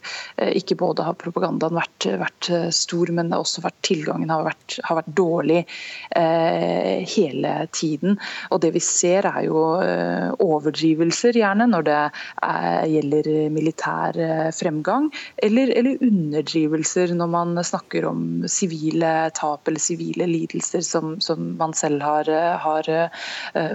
ikke 0.60 0.78
både 0.80 1.06
har 1.08 1.18
propagandaen 1.20 1.78
vært, 1.78 2.08
vært, 2.22 2.50
eh, 2.54 2.68
stor, 2.76 3.12
men 3.16 3.34
har 3.34 3.44
også 3.44 3.64
vært, 3.66 3.80
tilgangen 3.86 4.34
har 4.34 4.46
vært, 4.48 4.78
har 4.86 5.00
vært 5.00 5.12
dårlig 5.18 5.62
eh, 5.64 7.06
hele 7.16 7.56
tiden. 7.74 8.20
Og 8.52 8.62
Det 8.66 8.74
vi 8.76 8.84
ser 8.84 9.30
er 9.30 9.42
jo 9.48 9.64
eh, 9.82 10.30
overdrivelser, 10.44 11.40
gjerne, 11.42 11.70
når 11.72 11.88
det 11.90 11.98
er, 12.02 12.86
gjelder 12.92 13.32
militær 13.54 14.20
eh, 14.22 14.52
fremgang, 14.56 15.10
eller, 15.44 15.74
eller, 15.74 16.02
underdrivelser 16.06 17.14
når 17.16 17.30
man 17.32 17.58
snakker 17.66 18.06
om 18.10 18.22
sivile 18.52 19.32
tap 19.38 19.68
eller 19.70 19.82
sivile 19.82 20.28
lidelser 20.30 20.84
som, 20.86 21.16
som 21.24 21.54
man 21.60 21.74
selv 21.78 22.04
har, 22.04 22.30
har 22.62 22.90
Eh, 22.96 23.15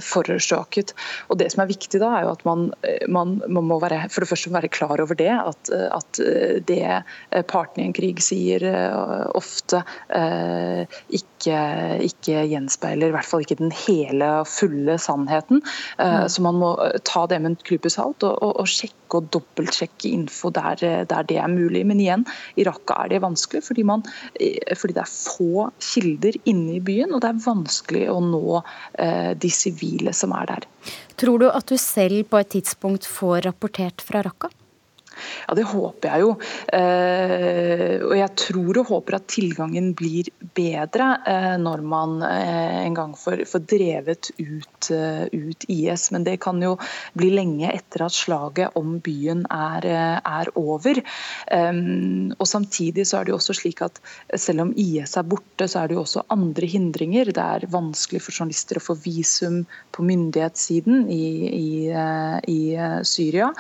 forårsaket. 0.05 0.95
Og 1.29 1.39
Det 1.41 1.51
som 1.53 1.65
er 1.65 1.71
viktig 1.71 2.01
da, 2.03 2.11
er 2.17 2.27
jo 2.27 2.35
at 2.35 2.45
man, 2.49 2.69
eh, 2.87 3.07
man, 3.09 3.39
man 3.49 3.69
må 3.69 3.81
være, 3.83 4.03
for 4.13 4.25
det 4.25 4.31
første 4.31 4.53
være 4.53 4.73
klar 4.73 5.01
over 5.03 5.19
det. 5.19 5.31
At, 5.31 5.73
eh, 5.75 5.89
at 5.91 6.21
det 6.67 6.83
partene 7.51 7.85
i 7.85 7.89
en 7.89 7.97
krig 7.97 8.21
sier 8.25 8.65
ofte 9.37 9.81
ikke, 10.11 11.59
ikke, 12.05 12.43
gjenspeiler 12.51 13.11
i 13.11 13.15
hvert 13.15 13.29
fall 13.29 13.45
ikke 13.45 13.59
den 13.61 13.73
hele 13.75 14.29
og 14.41 14.49
fulle 14.51 14.97
sannheten. 15.01 15.63
Mm. 15.99 16.29
Så 16.33 16.45
man 16.45 16.59
må 16.61 16.75
ta 17.09 17.27
det 17.31 17.41
med 17.41 17.53
en 17.53 17.61
klype 17.63 17.93
salt 17.93 18.27
og, 18.27 18.37
og, 18.43 18.57
og 18.63 18.71
sjekke 18.71 19.00
og 19.19 19.31
dobbeltsjekke 19.35 20.13
info 20.13 20.53
der, 20.55 20.81
der, 21.09 21.27
det 21.29 21.39
er 21.41 21.51
mulig. 21.51 21.85
Men 21.89 22.03
igjen, 22.03 22.27
i 22.57 22.67
Raqqa 22.69 22.99
er 23.05 23.15
det 23.15 23.23
vanskelig 23.25 23.65
fordi, 23.67 23.85
man, 23.87 24.05
fordi, 24.37 24.97
det 24.97 25.05
er 25.05 25.11
få 25.11 25.69
kilder 25.81 26.39
inne 26.51 26.79
i 26.79 26.85
byen, 26.85 27.15
og 27.15 27.25
det 27.25 27.33
er 27.33 27.45
vanskelig 27.47 28.07
å 28.13 28.21
nå 28.25 28.61
eh, 28.61 29.33
de 29.41 29.53
sivile 29.55 30.15
som 30.17 30.35
er 30.39 30.55
der. 30.55 30.71
Tror 31.21 31.43
du 31.43 31.51
at 31.51 31.69
du 31.69 31.77
selv 31.81 32.31
på 32.31 32.41
et 32.41 32.55
tidspunkt 32.57 33.09
får 33.09 33.45
rapportert 33.51 34.05
fra 34.05 34.25
Raqqa? 34.27 34.53
Ja, 35.49 35.55
Det 35.55 35.67
håper 35.71 36.13
jeg 36.13 36.25
jo. 36.25 36.31
Eh, 36.73 37.97
og 38.05 38.15
jeg 38.17 38.31
tror 38.39 38.81
og 38.81 38.91
håper 38.91 39.19
at 39.19 39.29
tilgangen 39.31 39.93
blir 39.99 40.31
bedre 40.57 41.11
eh, 41.29 41.57
når 41.61 41.83
man 41.87 42.21
eh, 42.27 42.81
en 42.85 42.97
gang 42.97 43.15
får, 43.19 43.45
drevet 43.71 44.31
ut, 44.39 44.91
ut, 45.33 45.67
IS. 45.69 46.09
Men 46.15 46.27
det 46.27 46.39
kan 46.45 46.61
jo 46.63 46.77
bli 47.19 47.33
lenge 47.35 47.71
etter 47.73 48.07
at 48.07 48.17
slaget 48.17 48.77
om 48.79 48.99
byen 49.05 49.45
er, 49.51 49.87
er 50.19 50.51
over. 50.59 51.01
Og 51.51 52.47
Samtidig 52.51 53.05
så 53.07 53.21
er 53.21 53.27
det 53.27 53.33
jo 53.33 53.39
også 53.39 53.55
slik 53.57 53.83
at 53.85 54.01
selv 54.39 54.65
om 54.65 54.73
IS 54.79 55.17
er 55.19 55.27
borte, 55.29 55.69
så 55.71 55.83
er 55.83 55.91
det 55.91 55.97
jo 55.97 56.03
også 56.03 56.25
andre 56.33 56.67
hindringer. 56.71 57.31
Det 57.31 57.45
er 57.45 57.69
vanskelig 57.71 58.23
for 58.25 58.35
journalister 58.35 58.81
å 58.81 58.85
få 58.85 58.97
visum 59.05 59.63
på 59.95 60.05
myndighetssiden 60.07 61.07
i, 61.13 61.25
i, 61.51 61.71
i 62.51 62.61
Syria. 63.07 63.51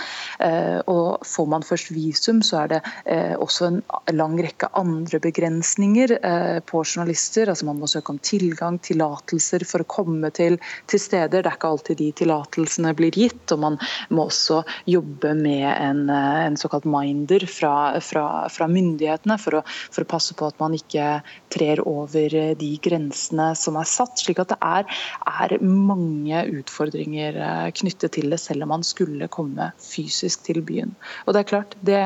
Og 0.90 1.26
man 1.50 1.64
først 1.66 1.90
visum, 1.94 2.40
så 2.44 2.62
er 2.62 2.70
det 2.74 2.80
eh, 3.04 3.34
også 3.38 3.68
en 3.68 3.80
lang 4.16 4.36
rekke 4.40 4.70
andre 4.78 5.20
begrensninger 5.22 6.14
eh, 6.18 6.58
på 6.66 6.82
journalister. 6.84 7.50
Altså 7.50 7.68
Man 7.68 7.80
må 7.80 7.88
søke 7.90 8.14
om 8.14 8.20
tilgang, 8.22 8.78
tillatelser 8.82 9.64
for 9.68 9.84
å 9.84 9.88
komme 9.90 10.30
til, 10.36 10.58
til, 10.90 11.02
steder. 11.02 11.42
Det 11.42 11.50
er 11.50 11.58
ikke 11.58 11.72
alltid 11.74 12.00
de 12.00 12.10
tillatelsene 12.20 12.94
blir 12.98 13.16
gitt. 13.16 13.44
Og 13.54 13.62
man 13.64 13.78
må 14.10 14.28
også 14.28 14.62
jobbe 14.90 15.34
med 15.38 15.66
en, 15.72 16.04
eh, 16.10 16.40
en 16.46 16.58
såkalt 16.60 16.88
minder 16.88 17.46
fra, 17.50 17.74
fra, 18.04 18.26
fra 18.52 18.70
myndighetene 18.70 19.38
for 19.40 19.60
å, 19.60 19.64
for 19.90 20.04
å, 20.04 20.10
passe 20.10 20.34
på 20.34 20.48
at 20.48 20.58
man 20.58 20.74
ikke 20.74 21.20
trer 21.54 21.82
over 21.86 22.34
de 22.58 22.70
grensene 22.82 23.52
som 23.58 23.78
er 23.78 23.88
satt. 23.88 24.18
Slik 24.20 24.40
at 24.42 24.54
det 24.54 24.58
er, 24.64 24.88
er 25.26 25.56
mange 25.62 26.42
utfordringer 26.60 27.38
knyttet 27.78 28.16
til 28.16 28.32
det, 28.32 28.40
selv 28.42 28.66
om 28.66 28.74
man 28.74 28.86
skulle 28.86 29.30
komme 29.32 29.70
fysisk 29.80 30.44
til 30.48 30.62
byen. 30.66 30.94
Og 31.26 31.36
det 31.40 31.46
er 31.46 31.48
klart, 31.48 31.74
det 31.86 32.00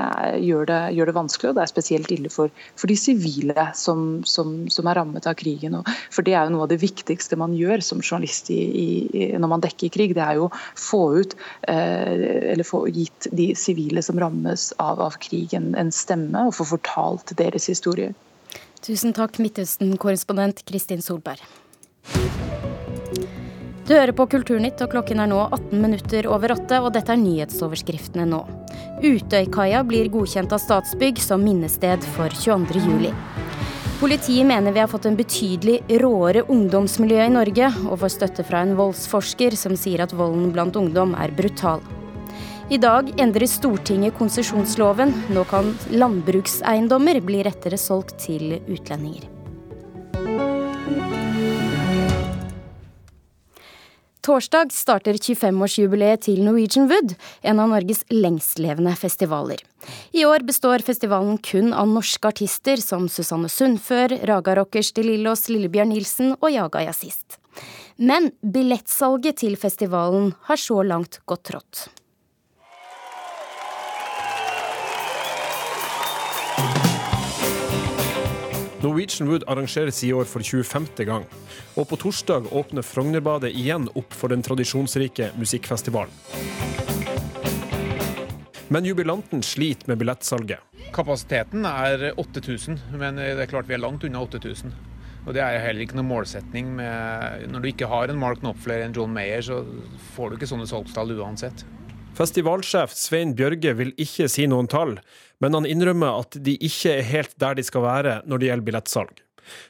gjør 0.44 0.68
det, 0.70 0.80
gjør 0.94 1.10
det 1.10 1.14
vanskelig, 1.16 1.50
og 1.50 1.56
det 1.58 1.62
er 1.64 1.70
spesielt 1.70 2.12
ille 2.14 2.30
for, 2.30 2.52
for 2.78 2.90
de 2.90 2.96
sivile 2.98 3.66
som, 3.74 4.22
som, 4.28 4.52
som, 4.70 4.90
er 4.90 5.00
rammet 5.00 5.26
av 5.26 5.34
krigen. 5.40 5.74
Og 5.80 5.88
for 6.14 6.26
Det 6.26 6.36
er 6.36 6.46
jo 6.46 6.54
noe 6.54 6.66
av 6.68 6.70
det 6.70 6.78
viktigste 6.82 7.38
man 7.40 7.56
gjør 7.58 7.82
som 7.82 8.02
journalist 8.04 8.52
i, 8.54 8.60
i, 8.78 9.24
når 9.34 9.50
man 9.56 9.64
dekker 9.64 9.90
krig. 9.94 10.14
Det 10.14 10.22
er 10.22 10.38
jo 10.38 10.46
å 10.46 10.52
få 10.78 11.02
ut, 11.18 11.34
eh, 11.66 12.52
eller 12.54 12.68
få 12.68 12.84
gitt 12.94 13.28
de 13.34 13.50
sivile 13.58 14.04
som 14.06 14.20
rammes 14.22 14.70
av, 14.78 15.02
av 15.02 15.18
krigen, 15.24 15.72
en 15.78 15.90
stemme, 15.94 16.46
og 16.46 16.54
få 16.60 16.68
fortalt 16.76 17.34
deres 17.40 17.66
historie. 17.72 18.14
Tusen 18.84 19.16
takk, 19.16 19.40
Midtøsten-korrespondent 19.42 20.62
Kristin 20.68 21.02
Solberg. 21.02 21.42
Du 23.84 23.92
hører 23.92 24.14
på 24.16 24.24
Kulturnytt, 24.32 24.80
og 24.80 24.94
klokken 24.94 25.18
er 25.20 25.28
nå 25.28 25.42
18 25.52 25.76
minutter 25.76 26.24
over 26.32 26.54
åtte, 26.54 26.78
og 26.80 26.94
dette 26.94 27.12
er 27.12 27.20
nyhetsoverskriftene 27.20 28.24
nå. 28.30 28.38
Utøykaia 29.04 29.82
blir 29.84 30.08
godkjent 30.12 30.54
av 30.56 30.62
Statsbygg 30.62 31.20
som 31.20 31.44
minnested 31.44 32.06
for 32.14 32.32
22.07. 32.32 33.10
Politiet 34.00 34.48
mener 34.48 34.72
vi 34.72 34.80
har 34.80 34.88
fått 34.88 35.04
en 35.10 35.18
betydelig 35.18 35.82
råere 36.00 36.46
ungdomsmiljø 36.48 37.26
i 37.26 37.34
Norge, 37.36 37.68
og 37.84 38.00
får 38.00 38.14
støtte 38.16 38.46
fra 38.48 38.64
en 38.64 38.72
voldsforsker 38.80 39.56
som 39.60 39.76
sier 39.76 40.06
at 40.06 40.16
volden 40.16 40.48
blant 40.56 40.80
ungdom 40.80 41.12
er 41.20 41.36
brutal. 41.36 41.84
I 42.72 42.80
dag 42.80 43.12
endrer 43.20 43.44
Stortinget 43.44 44.16
konsesjonsloven. 44.16 45.12
Nå 45.36 45.44
kan 45.52 45.68
landbrukseiendommer 45.92 47.20
bli 47.20 47.44
rettere 47.44 47.76
solgt 47.76 48.16
til 48.24 48.56
utlendinger. 48.64 49.28
Torsdag 54.24 54.70
starter 54.72 55.18
25-årsjubileet 55.20 56.22
til 56.24 56.38
Norwegian 56.46 56.86
Wood, 56.88 57.10
en 57.44 57.58
av 57.60 57.68
Norges 57.68 57.98
lengstlevende 58.08 58.94
festivaler. 58.96 59.60
I 60.16 60.22
år 60.24 60.46
består 60.48 60.80
festivalen 60.86 61.36
kun 61.44 61.74
av 61.76 61.90
norske 61.90 62.30
artister 62.32 62.80
som 62.80 63.04
Susanne 63.12 63.50
Sundfør, 63.52 64.14
Raga 64.24 64.54
Rockers 64.56 64.94
de 64.96 65.04
Lillås, 65.04 65.50
Lillebjørn 65.52 65.92
Nilsen 65.92 66.32
og 66.38 66.48
Jaga 66.54 66.86
Jazzist. 66.86 67.36
Men 68.00 68.30
billettsalget 68.40 69.42
til 69.44 69.58
festivalen 69.60 70.32
har 70.48 70.56
så 70.56 70.80
langt 70.88 71.20
gått 71.28 71.44
trått. 71.50 71.84
Norwegian 78.84 79.30
Wood 79.30 79.46
arrangeres 79.48 80.02
i 80.04 80.10
år 80.12 80.26
for 80.28 80.44
25. 80.44 81.06
gang, 81.08 81.24
og 81.72 81.86
på 81.88 81.96
torsdag 82.02 82.50
åpner 82.52 82.84
Frognerbadet 82.84 83.54
igjen 83.56 83.86
opp 83.96 84.12
for 84.12 84.28
den 84.28 84.44
tradisjonsrike 84.44 85.30
musikkfestivalen. 85.40 86.12
Men 88.68 88.84
jubilanten 88.84 89.40
sliter 89.44 89.88
med 89.88 90.02
billettsalget. 90.02 90.60
Kapasiteten 90.92 91.64
er 91.64 92.10
8000, 92.20 92.76
men 93.00 93.16
det 93.22 93.46
er 93.46 93.48
klart 93.48 93.70
vi 93.70 93.78
er 93.78 93.80
langt 93.80 94.04
unna 94.04 94.20
8000. 94.20 94.74
Og 95.24 95.32
Det 95.32 95.40
er 95.40 95.62
heller 95.64 95.86
ikke 95.86 95.96
noen 95.96 96.10
målsetning. 96.10 96.74
Med, 96.76 97.48
når 97.48 97.64
du 97.64 97.68
ikke 97.70 97.88
har 97.88 98.12
en 98.12 98.20
Mark 98.20 98.42
Knopfler 98.42 98.84
enn 98.84 98.92
John 98.92 99.14
Mayer, 99.16 99.40
så 99.40 99.62
får 100.12 100.28
du 100.28 100.36
ikke 100.36 100.50
sånne 100.50 100.68
salgstall 100.68 101.16
uansett. 101.16 101.64
Festivalsjef 102.14 102.92
Svein 102.94 103.32
Bjørge 103.34 103.72
vil 103.74 103.88
ikke 103.98 104.28
si 104.30 104.44
noen 104.46 104.68
tall, 104.70 105.00
men 105.42 105.56
han 105.56 105.66
innrømmer 105.66 106.20
at 106.22 106.36
de 106.46 106.52
ikke 106.62 106.92
er 107.00 107.08
helt 107.08 107.32
der 107.42 107.56
de 107.58 107.64
skal 107.66 107.82
være 107.82 108.12
når 108.30 108.40
det 108.40 108.50
gjelder 108.50 108.66
billettsalg. 108.68 109.22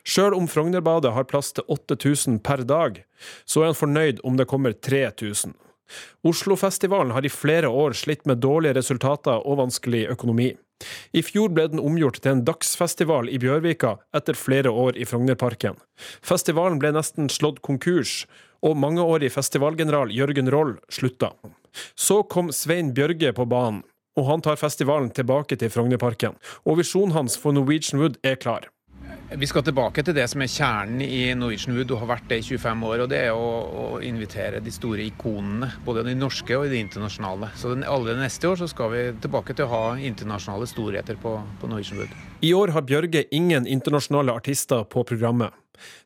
Sjøl 0.05 0.37
om 0.37 0.45
Frognerbadet 0.51 1.15
har 1.17 1.25
plass 1.31 1.55
til 1.57 1.65
8000 1.73 2.43
per 2.45 2.67
dag, 2.69 3.01
så 3.49 3.63
er 3.63 3.73
han 3.73 3.79
fornøyd 3.79 4.21
om 4.29 4.37
det 4.37 4.49
kommer 4.51 4.77
3000. 4.77 5.57
Oslofestivalen 6.25 7.15
har 7.17 7.25
i 7.25 7.33
flere 7.33 7.73
år 7.73 7.97
slitt 7.97 8.29
med 8.29 8.45
dårlige 8.45 8.77
resultater 8.77 9.41
og 9.41 9.59
vanskelig 9.65 10.05
økonomi. 10.13 10.53
I 11.17 11.25
fjor 11.25 11.49
ble 11.55 11.71
den 11.73 11.81
omgjort 11.81 12.21
til 12.21 12.35
en 12.35 12.45
dagsfestival 12.45 13.33
i 13.33 13.41
Bjørvika 13.41 13.97
etter 14.17 14.37
flere 14.37 14.69
år 14.69 15.01
i 15.01 15.09
Frognerparken. 15.09 15.81
Festivalen 16.21 16.81
ble 16.83 16.93
nesten 16.93 17.33
slått 17.33 17.65
konkurs, 17.65 18.25
og 18.65 18.77
mangeårig 18.81 19.33
festivalgeneral 19.33 20.13
Jørgen 20.13 20.53
Roll 20.53 20.77
slutta. 20.93 21.33
Så 21.97 22.23
kom 22.23 22.53
Svein 22.53 22.93
Bjørge 22.97 23.33
på 23.37 23.47
banen, 23.51 23.83
og 24.19 24.29
han 24.29 24.45
tar 24.45 24.61
festivalen 24.61 25.11
tilbake 25.15 25.59
til 25.59 25.73
Frognerparken. 25.75 26.39
Og 26.65 26.79
visjonen 26.83 27.17
hans 27.17 27.39
for 27.41 27.57
Norwegian 27.57 28.01
Wood 28.03 28.21
er 28.23 28.39
klar. 28.39 28.69
Vi 29.35 29.49
skal 29.51 29.65
tilbake 29.67 30.05
til 30.07 30.15
det 30.15 30.27
som 30.31 30.43
er 30.45 30.51
kjernen 30.53 31.01
i 31.03 31.33
Norwegian 31.35 31.75
Wood 31.75 31.91
og 31.95 32.03
har 32.05 32.11
vært 32.13 32.29
det 32.31 32.39
i 32.43 32.45
25 32.45 32.85
år. 32.87 33.03
og 33.05 33.11
Det 33.11 33.21
er 33.25 33.33
å, 33.35 33.49
å 33.83 33.87
invitere 34.05 34.61
de 34.63 34.75
store 34.75 35.03
ikonene, 35.09 35.71
både 35.87 36.05
de 36.07 36.15
norske 36.19 36.55
og 36.59 36.69
de 36.71 36.79
internasjonale. 36.85 37.51
Så 37.59 37.73
den, 37.75 37.83
alle 37.89 38.15
neste 38.21 38.51
år 38.51 38.61
så 38.63 38.69
skal 38.71 38.93
vi 38.93 39.03
tilbake 39.25 39.57
til 39.57 39.67
å 39.67 39.73
ha 39.73 39.83
internasjonale 39.99 40.69
storheter 40.71 41.19
på, 41.21 41.35
på 41.61 41.71
Norwegian 41.73 42.03
Wood. 42.03 42.15
I 42.45 42.55
år 42.55 42.75
har 42.77 42.87
Bjørge 42.87 43.25
ingen 43.35 43.67
internasjonale 43.67 44.37
artister 44.37 44.87
på 44.87 45.03
programmet. 45.09 45.57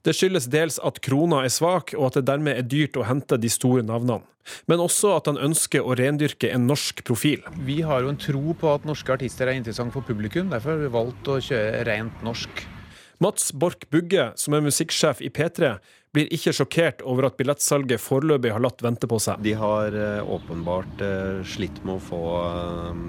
Det 0.06 0.14
skyldes 0.16 0.48
dels 0.48 0.78
at 0.80 1.02
krona 1.04 1.42
er 1.44 1.52
svak, 1.52 1.92
og 1.98 2.08
at 2.08 2.18
det 2.18 2.28
dermed 2.30 2.56
er 2.56 2.66
dyrt 2.66 2.96
å 2.96 3.06
hente 3.06 3.36
de 3.40 3.50
store 3.52 3.84
navnene. 3.86 4.24
Men 4.64 4.80
også 4.80 5.12
at 5.18 5.28
han 5.28 5.36
ønsker 5.44 5.84
å 5.84 5.92
rendyrke 5.98 6.48
en 6.54 6.64
norsk 6.70 7.02
profil. 7.04 7.44
Vi 7.68 7.82
har 7.84 8.00
jo 8.00 8.14
en 8.14 8.20
tro 8.20 8.56
på 8.56 8.72
at 8.72 8.88
norske 8.88 9.12
artister 9.12 9.50
er 9.50 9.58
interessant 9.58 9.92
for 9.92 10.06
publikum. 10.06 10.48
Derfor 10.48 10.72
har 10.74 10.82
vi 10.86 10.92
valgt 10.96 11.28
å 11.28 11.36
kjøre 11.50 11.84
rent 11.88 12.24
norsk. 12.24 12.64
Mats 13.18 13.50
Borch 13.52 13.88
Bugge, 13.90 14.30
som 14.38 14.54
er 14.54 14.62
musikksjef 14.62 15.22
i 15.26 15.30
P3, 15.34 15.72
blir 16.14 16.30
ikke 16.32 16.54
sjokkert 16.56 17.02
over 17.06 17.28
at 17.28 17.36
billettsalget 17.38 18.00
foreløpig 18.00 18.52
har 18.54 18.62
latt 18.64 18.82
vente 18.84 19.08
på 19.10 19.20
seg. 19.22 19.42
De 19.44 19.54
har 19.58 19.94
eh, 19.94 20.20
åpenbart 20.24 21.04
eh, 21.04 21.40
slitt 21.48 21.82
med 21.84 21.98
å 21.98 22.04
få 22.08 22.22
eh, 22.48 23.02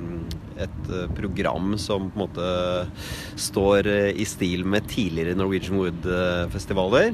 et 0.65 0.89
program 1.15 1.77
som 1.79 2.09
på 2.11 2.19
en 2.19 2.25
måte 2.25 2.47
står 3.39 3.87
i 4.19 4.25
stil 4.27 4.65
med 4.67 4.89
tidligere 4.91 5.37
Norwegian 5.39 5.77
Wood-festivaler. 5.79 7.13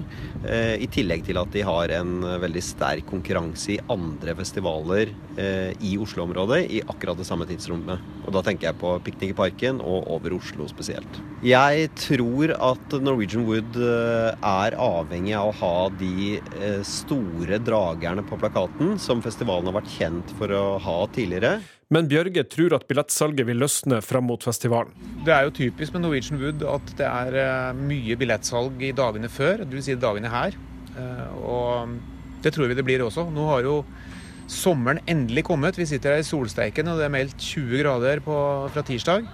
I 0.82 0.88
tillegg 0.90 1.28
til 1.28 1.38
at 1.38 1.52
de 1.54 1.62
har 1.68 1.94
en 1.94 2.26
veldig 2.42 2.64
sterk 2.66 3.06
konkurranse 3.12 3.76
i 3.76 3.78
andre 3.94 4.34
festivaler 4.40 5.14
i 5.78 5.94
Oslo-området 6.02 6.64
i 6.74 6.82
akkurat 6.90 7.22
det 7.22 7.28
samme 7.30 7.46
tidsrommet. 7.46 8.02
Og 8.26 8.34
da 8.34 8.42
tenker 8.48 8.72
jeg 8.72 8.80
på 8.82 8.96
Piknik 9.06 9.36
i 9.36 9.38
Parken 9.38 9.78
og 9.78 10.10
over 10.18 10.34
Oslo 10.40 10.66
spesielt. 10.72 11.22
Jeg 11.46 11.92
tror 12.02 12.56
at 12.58 12.98
Norwegian 12.98 13.46
Wood 13.46 13.78
er 13.78 14.80
avhengig 14.90 15.38
av 15.38 15.54
å 15.54 15.58
ha 15.62 15.75
de 16.00 16.38
eh, 16.40 16.82
store 16.88 17.60
dragerne 17.64 18.24
på 18.28 18.38
plakaten 18.42 18.96
som 19.02 19.24
festivalen 19.24 19.70
har 19.70 19.78
vært 19.80 19.94
kjent 19.96 20.34
for 20.40 20.52
å 20.56 20.64
ha 20.82 20.98
tidligere. 21.16 21.60
Men 21.94 22.10
Bjørge 22.10 22.46
tror 22.50 22.74
at 22.78 22.88
billettsalget 22.90 23.46
vil 23.46 23.62
løsne 23.62 24.02
fram 24.02 24.26
mot 24.32 24.42
festivalen. 24.42 24.94
Det 25.26 25.34
er 25.36 25.46
jo 25.46 25.54
typisk 25.60 25.94
med 25.94 26.06
Norwegian 26.06 26.42
Wood 26.42 26.66
at 26.66 26.92
det 27.00 27.08
er 27.10 27.40
eh, 27.44 27.78
mye 27.78 28.18
billettsalg 28.20 28.82
i 28.84 28.94
dagene 28.96 29.30
før, 29.32 29.66
dvs. 29.66 29.90
Si 29.92 29.98
dagene 30.02 30.34
her. 30.34 30.58
Eh, 30.98 31.40
og 31.46 31.96
det 32.44 32.56
tror 32.56 32.72
vi 32.72 32.78
det 32.78 32.86
blir 32.88 33.06
også. 33.06 33.28
Nå 33.34 33.48
har 33.52 33.66
jo 33.66 33.80
sommeren 34.52 35.02
endelig 35.10 35.46
kommet. 35.48 35.78
Vi 35.78 35.88
sitter 35.90 36.16
her 36.16 36.26
i 36.26 36.28
solsteiken, 36.28 36.90
og 36.90 37.00
det 37.00 37.08
er 37.08 37.14
meldt 37.14 37.38
20 37.42 37.82
grader 37.82 38.22
på, 38.26 38.36
fra 38.74 38.86
tirsdag. 38.86 39.30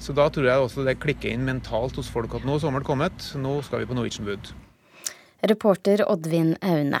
Så 0.00 0.14
da 0.16 0.30
tror 0.32 0.48
jeg 0.48 0.64
også 0.64 0.86
det 0.86 1.00
klikker 1.02 1.28
inn 1.28 1.44
mentalt 1.44 1.98
hos 2.00 2.08
folk 2.10 2.32
at 2.38 2.46
nå 2.48 2.56
er 2.56 2.62
sommeren 2.62 2.86
kommet, 2.86 3.32
nå 3.36 3.58
skal 3.66 3.82
vi 3.82 3.90
på 3.90 3.98
Norwegian 3.98 4.30
Wood. 4.30 4.54
Reporter 5.42 6.02
Oddvin 6.10 6.54
Aune. 6.60 7.00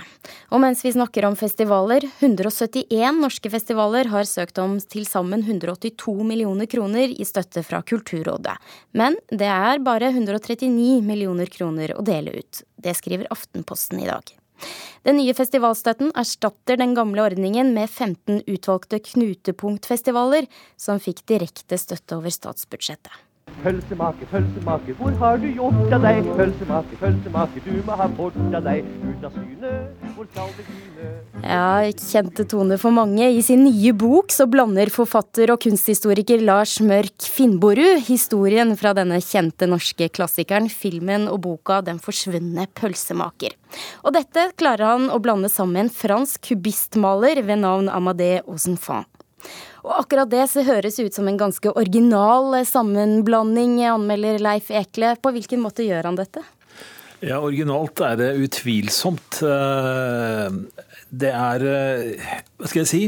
Og 0.50 0.62
mens 0.62 0.84
vi 0.84 0.92
snakker 0.94 1.26
om 1.28 1.36
festivaler, 1.38 2.06
171 2.20 3.20
norske 3.20 3.52
festivaler 3.52 4.10
har 4.12 4.28
søkt 4.28 4.58
om 4.62 4.78
til 4.80 5.06
sammen 5.08 5.44
182 5.44 6.16
millioner 6.26 6.70
kroner 6.70 7.12
i 7.12 7.26
støtte 7.28 7.64
fra 7.66 7.82
Kulturrådet. 7.82 8.56
Men 8.96 9.18
det 9.28 9.50
er 9.50 9.84
bare 9.84 10.12
139 10.14 11.00
millioner 11.06 11.50
kroner 11.52 11.96
å 11.96 12.04
dele 12.06 12.38
ut. 12.40 12.62
Det 12.80 12.96
skriver 12.96 13.30
Aftenposten 13.30 14.00
i 14.00 14.08
dag. 14.08 14.36
Den 15.08 15.16
nye 15.16 15.32
festivalstøtten 15.36 16.12
erstatter 16.20 16.76
den 16.80 16.92
gamle 16.96 17.24
ordningen 17.24 17.72
med 17.76 17.88
15 17.88 18.42
utvalgte 18.44 19.00
knutepunktfestivaler, 19.12 20.48
som 20.76 21.00
fikk 21.00 21.24
direkte 21.30 21.80
støtte 21.80 22.20
over 22.20 22.32
statsbudsjettet. 22.34 23.12
Pølsemake, 23.60 24.24
pølsemake, 24.30 24.94
hvor 24.96 25.16
har 25.20 25.40
du 25.40 25.46
gjort 25.52 25.92
av 25.92 26.04
deg? 26.06 26.28
Pølsemake, 26.38 26.96
pølsemake, 27.00 27.60
du 27.66 27.82
må 27.84 27.96
ha 27.98 28.06
bort 28.16 28.38
av 28.56 28.62
deg. 28.64 28.86
Ut 29.04 29.26
av 29.28 29.34
syne, 29.36 29.72
hvor 30.16 30.28
skal 30.30 30.54
det 30.56 30.64
begynne? 30.68 31.10
Ja, 31.44 31.90
kjente 31.92 32.46
tone 32.48 32.78
for 32.80 32.94
mange. 32.96 33.26
I 33.28 33.42
sin 33.44 33.66
nye 33.66 33.92
bok 33.96 34.32
så 34.32 34.46
blander 34.50 34.88
forfatter 34.92 35.52
og 35.52 35.60
kunsthistoriker 35.64 36.40
Lars 36.44 36.78
Mørk 36.84 37.28
Finnborud 37.34 38.00
historien 38.08 38.72
fra 38.80 38.94
denne 38.96 39.20
kjente 39.24 39.68
norske 39.68 40.08
klassikeren, 40.08 40.70
filmen 40.72 41.28
og 41.28 41.42
boka 41.44 41.80
Den 41.84 42.00
forsvunne 42.02 42.66
pølsemaker. 42.80 43.56
Og 44.04 44.16
dette 44.16 44.50
klarer 44.60 44.94
han 44.94 45.08
å 45.12 45.20
blande 45.22 45.52
sammen 45.52 45.76
med 45.76 45.86
en 45.86 45.94
fransk 45.94 46.50
kubistmaler 46.50 47.44
ved 47.44 47.62
navn 47.62 47.92
Amadé 47.92 48.38
Osenfant. 48.48 49.06
Og 49.80 49.92
akkurat 50.02 50.28
det 50.30 50.44
så 50.52 50.64
høres 50.66 50.98
ut 51.00 51.14
som 51.16 51.28
en 51.30 51.38
ganske 51.40 51.72
original 51.72 52.52
sammenblanding, 52.68 53.78
anmelder 53.88 54.40
Leif 54.42 54.68
Ekle. 54.70 55.14
På 55.22 55.32
hvilken 55.32 55.62
måte 55.64 55.86
gjør 55.86 56.10
han 56.10 56.18
dette? 56.20 56.44
Ja, 57.20 57.36
Originalt 57.44 58.00
er 58.00 58.14
det 58.16 58.28
utvilsomt. 58.40 59.42
Eh, 59.44 60.46
det 61.10 61.32
er 61.36 61.64
eh, 61.68 62.30
Hva 62.56 62.70
skal 62.70 62.80
jeg 62.80 62.88
si? 62.88 63.00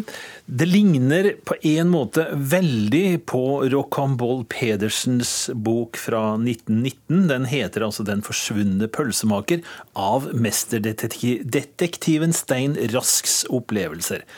Det 0.45 0.67
ligner 0.69 1.31
på 1.49 1.57
en 1.71 1.89
måte 1.95 2.27
veldig 2.37 3.23
på 3.31 3.63
Rocambole 3.73 4.45
Pedersens 4.53 5.49
bok 5.57 5.97
fra 5.97 6.35
1919. 6.37 7.25
Den 7.31 7.49
heter 7.49 7.87
altså 7.89 8.05
'Den 8.05 8.21
forsvunne 8.27 8.91
pølsemaker' 8.93 9.65
av 9.97 10.29
mesterdetektiven 10.37 12.37
Stein 12.37 12.77
Rasks 12.93 13.47
opplevelser. 13.49 14.29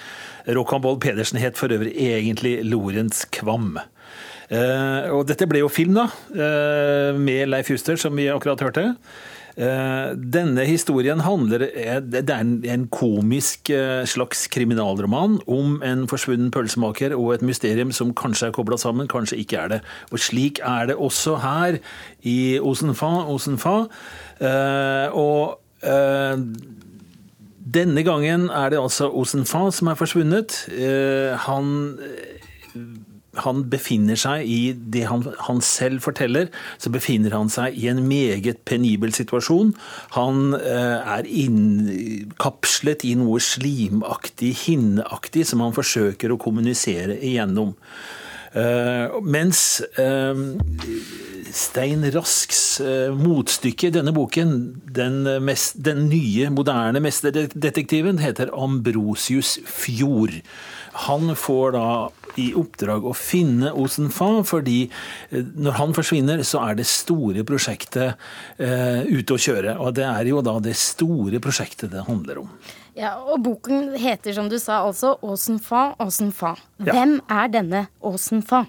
Rocambole 0.55 1.03
Pedersen 1.03 1.43
het 1.43 1.59
for 1.59 1.75
øvrig 1.75 1.99
egentlig 1.99 2.61
Lorentz 2.63 3.27
Kvam. 3.27 3.81
Uh, 4.53 5.09
og 5.17 5.27
dette 5.27 5.49
ble 5.49 5.65
jo 5.65 5.73
film, 5.73 5.97
da, 5.97 6.05
med 7.17 7.49
Leif 7.49 7.73
Juster, 7.73 7.97
som 7.97 8.13
vi 8.15 8.29
akkurat 8.29 8.61
hørte. 8.61 8.93
Eh, 9.55 10.15
denne 10.19 10.65
historien 10.67 11.21
handler 11.23 11.69
eh, 11.69 12.01
Det 12.03 12.27
er 12.27 12.41
en 12.75 12.87
komisk 12.91 13.71
eh, 13.71 14.03
slags 14.03 14.49
kriminalroman 14.51 15.37
om 15.47 15.77
en 15.87 16.09
forsvunnen 16.11 16.51
pølsemaker 16.51 17.15
og 17.15 17.37
et 17.37 17.45
mysterium 17.47 17.93
som 17.95 18.11
kanskje 18.19 18.49
er 18.49 18.57
kobla 18.57 18.79
sammen, 18.81 19.07
kanskje 19.07 19.39
ikke 19.45 19.61
er 19.61 19.69
det. 19.77 19.81
Og 20.11 20.19
slik 20.19 20.59
er 20.59 20.91
det 20.91 20.99
også 20.99 21.37
her 21.45 21.79
i 22.23 22.59
Osenfa. 22.59 23.13
Osenfa. 23.31 23.77
Og 25.15 25.61
denne 27.75 28.03
gangen 28.03 28.49
er 28.51 28.73
det 28.73 28.81
altså 28.81 29.11
Osenfa 29.13 29.69
som 29.71 29.93
er 29.93 29.99
forsvunnet. 29.99 30.57
Han 31.47 31.99
han 33.43 33.65
befinner 33.71 34.19
seg 34.21 34.47
i 34.49 34.61
det 34.75 35.05
han, 35.11 35.25
han, 35.47 35.61
selv 35.65 36.05
forteller, 36.05 36.51
så 36.79 36.93
befinner 36.95 37.35
han 37.37 37.51
seg 37.53 37.77
i 37.79 37.89
en 37.91 38.03
meget 38.09 38.63
penibel 38.69 39.15
situasjon. 39.17 39.75
Han 40.17 40.57
eh, 40.59 40.99
er 41.17 41.29
innkapslet 41.29 43.07
i 43.09 43.15
noe 43.21 43.41
slimaktig, 43.43 44.55
hinneaktig, 44.67 45.47
som 45.49 45.65
han 45.65 45.77
forsøker 45.77 46.35
å 46.35 46.41
kommunisere 46.41 47.19
igjennom. 47.21 47.75
Eh, 48.55 49.21
mens 49.27 49.83
eh, 49.99 50.35
Stein 51.55 52.05
Rasks 52.15 52.81
eh, 52.81 53.11
motstykke 53.15 53.89
i 53.89 53.95
denne 53.95 54.15
boken, 54.15 54.55
den, 54.95 55.25
mest, 55.43 55.81
den 55.83 56.07
nye, 56.11 56.51
moderne 56.55 57.03
mesterdetektiven, 57.03 58.23
heter 58.23 58.53
Ambrosius 58.55 59.57
Fjord. 59.67 60.39
Han 61.09 61.35
får 61.35 61.75
da 61.75 61.89
i 62.39 62.49
oppdrag 62.59 63.07
å 63.07 63.15
finne 63.15 63.73
Osenfa, 63.79 64.29
fordi 64.47 64.85
når 65.35 65.79
han 65.79 65.95
forsvinner, 65.95 66.43
så 66.47 66.63
er 66.69 66.79
det 66.79 66.87
store 66.91 67.43
prosjektet 67.47 68.15
eh, 68.63 69.03
ute 69.07 69.35
å 69.35 69.41
kjøre. 69.41 69.77
Og 69.83 69.95
det 69.99 70.07
er 70.07 70.31
jo 70.31 70.43
da 70.47 70.61
det 70.63 70.77
store 70.79 71.43
prosjektet 71.43 71.95
det 71.95 72.07
handler 72.07 72.45
om. 72.45 72.51
Ja, 72.95 73.17
og 73.19 73.43
Boken 73.43 73.91
heter 73.99 74.37
som 74.37 74.47
du 74.51 74.55
sa 74.63 74.85
altså 74.87 75.17
Åsen 75.27 75.59
Fa, 75.63 75.93
Åsen 76.03 76.31
Fa. 76.35 76.55
Hvem 76.79 77.17
ja. 77.19 77.41
er 77.43 77.51
denne 77.51 77.87
Åsenfa? 77.99 78.65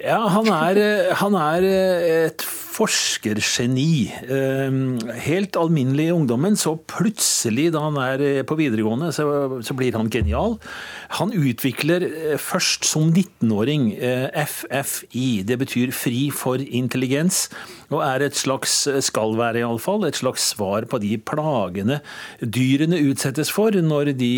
Ja, 0.00 0.18
han 0.32 0.48
er, 0.52 0.80
eh, 0.80 1.12
han 1.20 1.36
er 1.36 1.64
eh, 1.68 2.26
et 2.28 2.44
forskergeni. 2.72 4.12
Ehm, 4.32 4.98
helt 5.26 5.56
alminnelig 5.60 6.08
i 6.08 6.14
ungdommen, 6.14 6.56
så 6.56 6.74
plutselig 6.88 7.70
da 7.74 7.84
han 7.84 7.98
er 8.00 8.24
eh, 8.24 8.42
på 8.48 8.56
videregående, 8.58 9.12
så, 9.12 9.76
blir 9.76 9.96
han 9.96 10.10
genial. 10.12 10.58
Han 11.18 11.32
utvikler 11.32 12.04
først 12.40 12.84
som 12.88 13.10
19-åring 13.12 13.92
FFI, 14.32 15.42
det 15.48 15.58
betyr 15.60 15.92
Fri 15.96 16.26
for 16.34 16.60
intelligens, 16.60 17.46
og 17.92 18.02
er 18.04 18.26
et 18.26 18.36
slags, 18.36 18.74
skal 19.04 19.36
være 19.36 19.62
iallfall, 19.62 20.06
et 20.08 20.20
slags 20.20 20.44
svar 20.52 20.86
på 20.88 21.00
de 21.02 21.16
plagene 21.18 22.00
dyrene 22.40 23.00
utsettes 23.10 23.52
for 23.52 23.74
når 23.76 24.12
de 24.16 24.32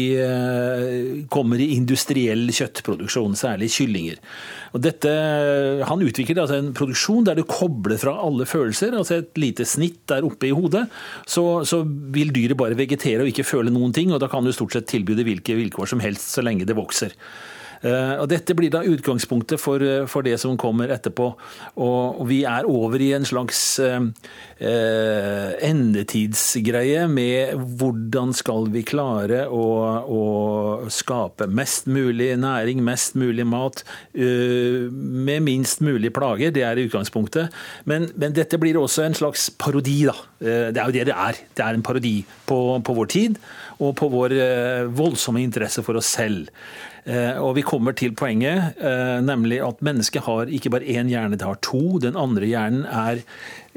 kommer 1.34 1.62
i 1.62 1.72
industriell 1.76 2.48
kjøttproduksjon, 2.54 3.36
særlig 3.38 3.70
kyllinger. 3.74 4.20
Og 4.74 4.82
dette, 4.82 5.10
han 5.86 6.02
utvikler 6.02 6.42
altså 6.42 6.58
en 6.58 6.72
produksjon 6.76 7.26
der 7.28 7.38
du 7.38 7.44
kobler 7.46 8.00
fra 8.00 8.16
alle 8.24 8.46
følelser, 8.48 8.96
altså 8.98 9.20
et 9.20 9.40
lite 9.40 9.66
snitt 9.68 10.02
der 10.10 10.26
oppe 10.26 10.48
i 10.48 10.54
hodet. 10.56 10.86
Så, 11.26 11.44
så 11.68 11.82
vil 11.84 12.32
dyret 12.34 12.58
bare 12.60 12.78
vegetere 12.78 13.24
og 13.24 13.32
ikke 13.32 13.46
føle 13.46 13.72
noen 13.74 13.94
ting, 13.96 14.12
og 14.12 14.22
da 14.22 14.30
kan 14.32 14.44
du 14.44 14.52
stort 14.54 14.76
sett 14.76 14.88
tilby 14.90 15.16
det 15.18 15.26
hvilke 15.28 15.58
vilkår 15.58 15.94
som 15.94 16.02
helst 16.04 16.34
så 16.36 16.44
lenge 16.44 16.66
det 16.68 16.78
vokser. 16.78 17.14
Eh, 17.84 18.14
og 18.16 18.28
Dette 18.32 18.54
blir 18.56 18.72
da 18.72 18.80
utgangspunktet 18.86 19.60
for, 19.60 19.82
eh, 19.82 20.06
for 20.08 20.24
det 20.24 20.38
som 20.40 20.56
kommer 20.56 20.88
etterpå. 20.88 21.34
Og, 21.76 22.22
vi 22.28 22.44
er 22.48 22.64
over 22.64 23.00
i 23.02 23.12
en 23.12 23.24
slags 23.24 23.78
eh, 23.82 24.00
eh, 24.58 25.50
endetidsgreie 25.68 27.04
med 27.10 27.52
hvordan 27.78 28.32
skal 28.32 28.70
vi 28.72 28.82
klare 28.86 29.44
å, 29.52 29.66
å 30.08 30.22
skape 30.88 31.46
mest 31.50 31.86
mulig 31.86 32.32
næring, 32.40 32.80
mest 32.84 33.18
mulig 33.20 33.44
mat, 33.46 33.84
med 34.14 35.42
minst 35.44 35.82
mulig 35.84 36.12
plager. 36.14 36.52
Det 36.54 36.62
er 36.64 36.80
utgangspunktet. 36.80 37.52
Men, 37.84 38.08
men, 38.16 38.32
dette 38.34 38.58
blir 38.60 38.78
også 38.78 39.04
en 39.04 39.16
slags 39.16 39.50
parodi, 39.50 40.04
da. 40.08 40.14
Det 40.40 40.80
er 40.80 40.88
jo 40.88 40.94
det 40.94 41.06
det 41.10 41.14
er. 41.14 41.38
Det 41.56 41.64
er 41.64 41.76
en 41.76 41.84
parodi 41.84 42.16
på, 42.48 42.58
på 42.84 42.96
vår 42.96 43.10
tid 43.12 43.38
og 43.82 43.94
på 43.98 44.08
vår 44.12 44.36
voldsomme 44.94 45.42
interesse 45.42 45.82
for 45.84 45.98
oss 45.98 46.12
selv. 46.16 46.50
Og 47.44 47.52
vi 47.58 47.64
kommer 47.66 47.73
til 47.96 48.14
poenget, 48.16 48.76
eh, 48.78 49.20
nemlig 49.24 49.60
at 49.64 49.82
mennesket 49.84 50.24
har 50.26 50.46
ikke 50.46 50.70
bare 50.70 50.84
én 50.84 51.08
hjerne, 51.08 51.36
det 51.36 51.46
har 51.46 51.58
to. 51.62 51.98
Den 51.98 52.16
andre 52.16 52.46
hjernen 52.46 52.84
er, 52.86 53.22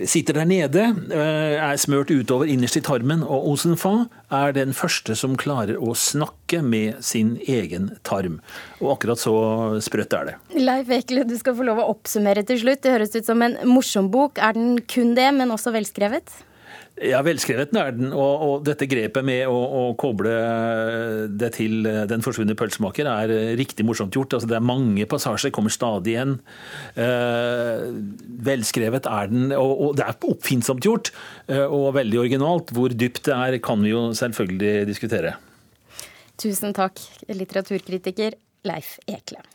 sitter 0.05 0.33
der 0.33 0.45
nede, 0.45 0.83
eh, 1.11 1.57
er 1.57 1.77
smørt 1.77 2.09
utover 2.11 2.45
innerst 2.45 2.77
i 2.77 2.81
tarmen. 2.81 3.23
Og 3.23 3.51
Osenfa 3.53 4.07
er 4.31 4.51
den 4.53 4.73
første 4.73 5.15
som 5.15 5.35
klarer 5.35 5.77
å 5.77 5.95
snakke 5.95 6.63
med 6.63 7.03
sin 7.03 7.37
egen 7.47 7.97
tarm. 8.03 8.41
Og 8.81 8.97
akkurat 8.97 9.17
så 9.19 9.81
sprøtt 9.81 10.13
er 10.13 10.25
det. 10.25 10.35
Leif 10.55 10.89
Ekle, 10.89 11.27
du 11.27 11.37
skal 11.37 11.55
få 11.55 11.65
lov 11.65 11.79
å 11.79 11.89
oppsummere 11.93 12.45
til 12.45 12.59
slutt. 12.59 12.81
Det 12.81 12.91
høres 12.91 13.15
ut 13.15 13.25
som 13.25 13.41
en 13.41 13.57
morsom 13.65 14.11
bok. 14.11 14.37
Er 14.37 14.53
den 14.53 14.79
kun 14.81 15.15
det, 15.15 15.33
men 15.33 15.49
også 15.49 15.73
velskrevet? 15.73 16.43
Ja, 16.97 17.19
velskrevet 17.21 17.75
er 17.77 17.91
den. 17.93 18.09
Og, 18.09 18.43
og 18.43 18.63
dette 18.65 18.87
grepet 18.89 19.25
med 19.25 19.43
å, 19.45 19.53
å, 19.53 19.81
koble 19.99 20.31
det 21.37 21.51
til 21.59 21.85
Den 22.09 22.23
forsvunne 22.25 22.55
pølsemaker 22.57 23.09
er 23.11 23.33
riktig 23.59 23.85
morsomt 23.85 24.15
gjort. 24.17 24.33
Altså, 24.33 24.49
det 24.49 24.57
er 24.57 24.65
mange 24.65 25.05
passasjer, 25.09 25.53
kommer 25.53 25.73
stadig 25.73 26.15
igjen. 26.15 26.37
Eh, 26.97 27.83
velskrevet 28.47 29.09
er 29.11 29.29
den, 29.33 29.51
og, 29.53 29.73
og, 29.75 29.91
det 29.99 30.07
er 30.07 30.31
oppfinnsomt 30.31 30.87
gjort. 30.89 31.11
Eh, 31.45 31.65
og 31.65 31.93
veldig 31.99 32.23
originalt. 32.23 32.73
Hvor 32.73 32.95
dypt 32.95 33.27
det 33.29 33.35
er, 33.35 33.59
kan 33.61 33.85
vi 33.85 33.93
jo 33.93 34.07
selvfølgelig 34.17 34.87
diskutere. 34.89 35.35
Tusen 36.41 36.73
takk, 36.77 37.01
litteraturkritiker 37.29 38.37
Leif 38.65 38.97
Ekle. 39.09 39.45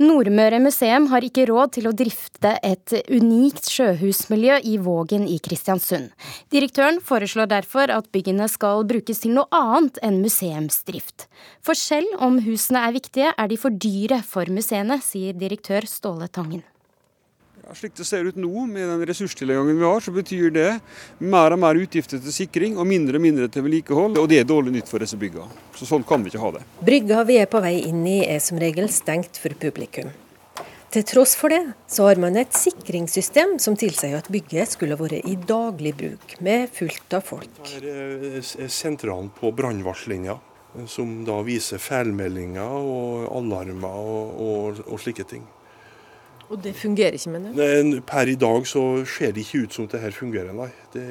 Nordmøre 0.00 0.56
museum 0.64 1.10
har 1.10 1.20
ikke 1.26 1.42
råd 1.50 1.74
til 1.74 1.88
å 1.90 1.92
drifte 1.92 2.54
et 2.64 2.94
unikt 3.12 3.66
sjøhusmiljø 3.68 4.56
i 4.70 4.78
Vågen 4.80 5.26
i 5.28 5.36
Kristiansund. 5.44 6.14
Direktøren 6.48 7.02
foreslår 7.04 7.50
derfor 7.50 7.92
at 7.92 8.08
byggene 8.08 8.48
skal 8.48 8.86
brukes 8.88 9.20
til 9.20 9.36
noe 9.36 9.44
annet 9.52 10.00
enn 10.00 10.22
museumsdrift. 10.24 11.28
For 11.60 11.76
selv 11.76 12.16
om 12.24 12.40
husene 12.46 12.80
er 12.88 12.96
viktige, 12.96 13.34
er 13.36 13.52
de 13.52 13.60
for 13.60 13.76
dyre 13.76 14.22
for 14.24 14.48
museene, 14.48 15.02
sier 15.04 15.36
direktør 15.36 15.84
Ståle 15.84 16.32
Tangen. 16.32 16.64
Ja, 17.70 17.74
slik 17.78 17.92
det 17.94 18.02
ser 18.02 18.26
ut 18.26 18.34
nå, 18.34 18.64
med 18.66 18.82
den 18.82 19.02
ressurstilgangen 19.06 19.76
vi 19.78 19.84
har, 19.86 20.00
så 20.02 20.10
betyr 20.10 20.48
det 20.50 20.70
mer 21.22 21.54
og 21.54 21.60
mer 21.62 21.78
utgifter 21.78 22.18
til 22.18 22.34
sikring 22.34 22.74
og 22.74 22.88
mindre 22.90 23.14
og 23.14 23.22
mindre 23.22 23.46
til 23.46 23.62
vedlikehold. 23.62 24.16
Og 24.18 24.26
det 24.26 24.40
er 24.40 24.48
dårlig 24.48 24.72
nytt 24.74 24.88
for 24.90 24.98
disse 24.98 25.14
byggene. 25.14 25.46
Så 25.78 25.86
sånn 25.86 26.02
kan 26.02 26.24
vi 26.24 26.32
ikke 26.32 26.40
ha 26.42 26.50
det. 26.56 26.64
Brygga 26.88 27.20
vi 27.28 27.36
er 27.38 27.46
på 27.52 27.60
vei 27.62 27.76
inn 27.86 28.00
i 28.10 28.16
er 28.24 28.42
som 28.42 28.58
regel 28.58 28.90
stengt 28.90 29.38
for 29.38 29.54
publikum. 29.54 30.10
Til 30.90 31.04
tross 31.06 31.36
for 31.38 31.54
det, 31.54 31.60
så 31.86 32.08
har 32.08 32.18
man 32.18 32.40
et 32.42 32.58
sikringssystem 32.58 33.54
som 33.62 33.78
tilsier 33.78 34.18
at 34.18 34.32
bygget 34.34 34.74
skulle 34.74 34.98
vært 34.98 35.22
i 35.30 35.36
daglig 35.38 35.94
bruk, 36.02 36.34
med 36.42 36.74
fullt 36.74 37.18
av 37.20 37.22
folk. 37.30 37.62
Her 37.70 37.86
er 37.86 38.66
sentralen 38.66 39.30
på 39.38 39.54
brannvarslinga, 39.54 40.40
som 40.90 41.20
da 41.22 41.38
viser 41.46 41.78
feilmeldinger 41.78 42.66
og 42.82 43.30
alarmer 43.30 44.12
og, 44.18 44.36
og, 44.50 44.84
og 44.90 45.06
slike 45.06 45.30
ting. 45.30 45.46
Og 46.50 46.58
det 46.58 46.72
fungerer 46.74 47.14
ikke, 47.14 47.30
mener 47.30 47.54
du? 47.54 48.00
Per 48.06 48.30
i 48.32 48.38
dag 48.38 48.64
så 48.66 48.80
ser 49.06 49.34
det 49.34 49.44
ikke 49.44 49.64
ut 49.64 49.76
som 49.76 49.86
det 49.90 50.00
her 50.02 50.14
fungerer, 50.14 50.50
nei. 50.56 50.70
Det 50.90 51.04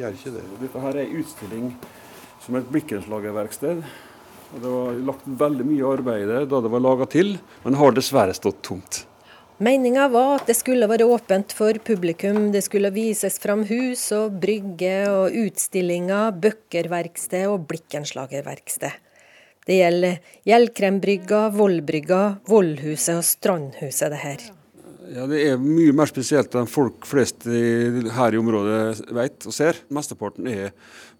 gjør 0.00 0.14
ikke 0.16 0.32
det. 0.32 0.44
Dette 0.62 0.84
her 0.84 0.96
er 0.96 1.02
en 1.04 1.18
utstilling 1.20 1.66
som 2.44 2.56
et 2.56 2.70
blikkenslagerverksted. 2.72 3.82
Og 4.48 4.62
Det 4.62 4.72
var 4.72 5.02
lagt 5.10 5.26
veldig 5.42 5.66
mye 5.68 5.92
arbeid 5.92 6.24
i 6.24 6.30
det 6.30 6.40
da 6.48 6.62
det 6.64 6.72
var 6.72 6.80
laga 6.80 7.08
til, 7.12 7.34
men 7.66 7.76
har 7.76 7.92
dessverre 7.92 8.36
stått 8.36 8.62
tomt. 8.64 9.02
Meninga 9.60 10.06
var 10.08 10.36
at 10.38 10.48
det 10.48 10.54
skulle 10.56 10.86
være 10.88 11.04
åpent 11.04 11.52
for 11.52 11.76
publikum. 11.84 12.52
Det 12.54 12.62
skulle 12.64 12.94
vises 12.94 13.36
fram 13.42 13.66
hus 13.68 14.06
og 14.16 14.38
brygge 14.40 14.94
og 15.10 15.34
utstillinger, 15.36 16.30
bøkkerverksted 16.32 17.44
og 17.50 17.66
blikkenslagerverksted. 17.68 19.04
Det 19.68 19.80
gjelder 19.82 20.22
Gjellkrembrygga, 20.48 21.42
Vollbrygga, 21.52 22.22
Vollhuset 22.48 23.18
og 23.18 23.26
Strandhuset, 23.26 24.14
det 24.14 24.22
her. 24.22 24.46
Ja, 25.08 25.24
Det 25.26 25.38
er 25.40 25.60
mye 25.60 25.92
mer 25.96 26.08
spesielt 26.10 26.52
enn 26.58 26.68
folk 26.68 27.06
flest 27.08 27.46
her 27.48 28.34
i 28.34 28.40
området 28.40 29.06
vet 29.16 29.46
og 29.48 29.54
ser. 29.56 29.78
Mesteparten 29.94 30.48
er 30.50 30.74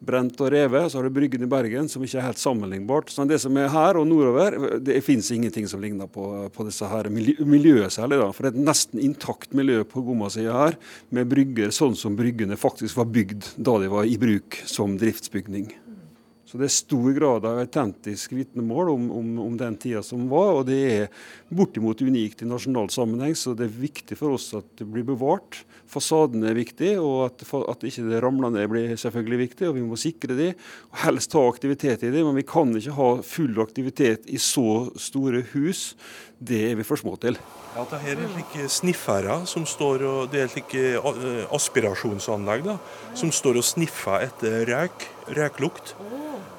brent 0.05 0.37
og 0.44 0.53
revet. 0.53 0.90
Så 0.90 0.98
har 0.98 1.09
du 1.09 1.14
Bryggen 1.14 1.46
i 1.46 1.48
Bergen, 1.48 1.88
som 1.88 2.05
ikke 2.05 2.20
er 2.20 2.27
helt 2.27 2.42
sammenlignbart. 2.42 3.09
Så 3.12 3.24
det 3.29 3.40
som 3.40 3.57
er 3.57 3.72
her 3.72 3.96
og 3.96 4.07
nordover, 4.11 4.59
det 4.85 5.01
finnes 5.07 5.31
ingenting 5.33 5.68
som 5.70 5.81
ligner 5.81 6.11
på, 6.11 6.27
på 6.53 6.68
disse 6.68 6.88
her 6.90 7.09
miljøet 7.09 7.96
særlig. 7.96 8.20
da. 8.20 8.31
For 8.35 8.44
det 8.44 8.53
er 8.53 8.59
et 8.59 8.68
nesten 8.68 9.01
intakt 9.01 9.57
miljø 9.57 9.81
på 9.88 10.05
Gommasida 10.05 10.53
her, 10.66 10.79
med 11.09 11.33
brygger 11.33 11.72
sånn 11.72 11.96
som 11.96 12.18
bryggene 12.18 12.61
faktisk 12.61 13.01
var 13.01 13.09
bygd 13.09 13.55
da 13.57 13.79
de 13.81 13.92
var 13.92 14.05
i 14.05 14.20
bruk 14.20 14.61
som 14.68 15.01
driftsbygning. 15.01 15.72
Så 16.49 16.57
det 16.57 16.65
er 16.65 16.73
stor 16.73 17.09
grad 17.13 17.45
av 17.45 17.59
autentisk 17.61 18.33
vitnemål 18.33 18.89
om, 18.95 19.09
om, 19.13 19.27
om, 19.43 19.57
den 19.61 19.75
tida 19.77 20.01
som 20.01 20.23
var, 20.31 20.55
og 20.57 20.63
det 20.65 20.79
er 20.89 21.11
bortimot 21.53 22.01
unikt 22.01 22.41
i 22.41 22.49
nasjonal 22.49 22.89
sammenheng, 22.89 23.35
så 23.37 23.53
det 23.53 23.67
er 23.67 23.75
viktig 23.83 24.17
for 24.17 24.39
oss 24.39 24.47
at 24.57 24.71
det 24.81 24.87
blir 24.89 25.05
bevart. 25.05 25.59
Fasaden 25.93 26.47
er 26.49 26.57
viktig, 26.57 26.95
og 27.05 27.27
at, 27.27 27.45
at 27.45 27.85
ikke 27.91 28.07
det 28.09 28.23
ramler 28.25 28.55
ned 28.55 28.65
blir 28.73 28.97
selvfølgelig 28.97 29.41
viktig, 29.43 29.69
og 29.69 29.77
vi 29.77 29.85
må 29.85 29.99
sikre 30.01 30.39
det. 30.39 30.49
og 30.89 31.03
Helst 31.05 31.37
ha 31.37 31.43
aktivitet 31.51 32.07
i 32.09 32.13
det, 32.15 32.25
men 32.25 32.41
vi 32.41 32.47
kan 32.49 32.73
ikke 32.81 32.97
ha 32.97 33.11
full 33.29 33.61
aktivitet 33.61 34.25
i 34.33 34.41
så 34.41 34.89
store 34.97 35.45
hus. 35.53 35.91
Det 36.39 36.63
er 36.71 36.81
vi 36.81 36.87
for 36.87 37.01
små 37.01 37.19
til. 37.21 37.37
Ja, 37.75 37.85
det 37.91 38.01
her 38.07 38.23
er 38.25 38.33
slike 38.33 38.71
snifferer 38.73 39.45
som 39.51 39.67
står 39.69 40.05
og, 40.09 40.21
Det 40.33 40.41
er 40.47 40.49
slike 40.53 40.85
eh, 40.97 41.45
aspirasjonsanlegg 41.53 42.65
da, 42.65 42.79
som 43.19 43.33
står 43.35 43.61
og 43.61 43.69
sniffer 43.69 44.25
etter 44.31 44.65
røyk, 44.71 45.09
røyklukt. 45.37 45.97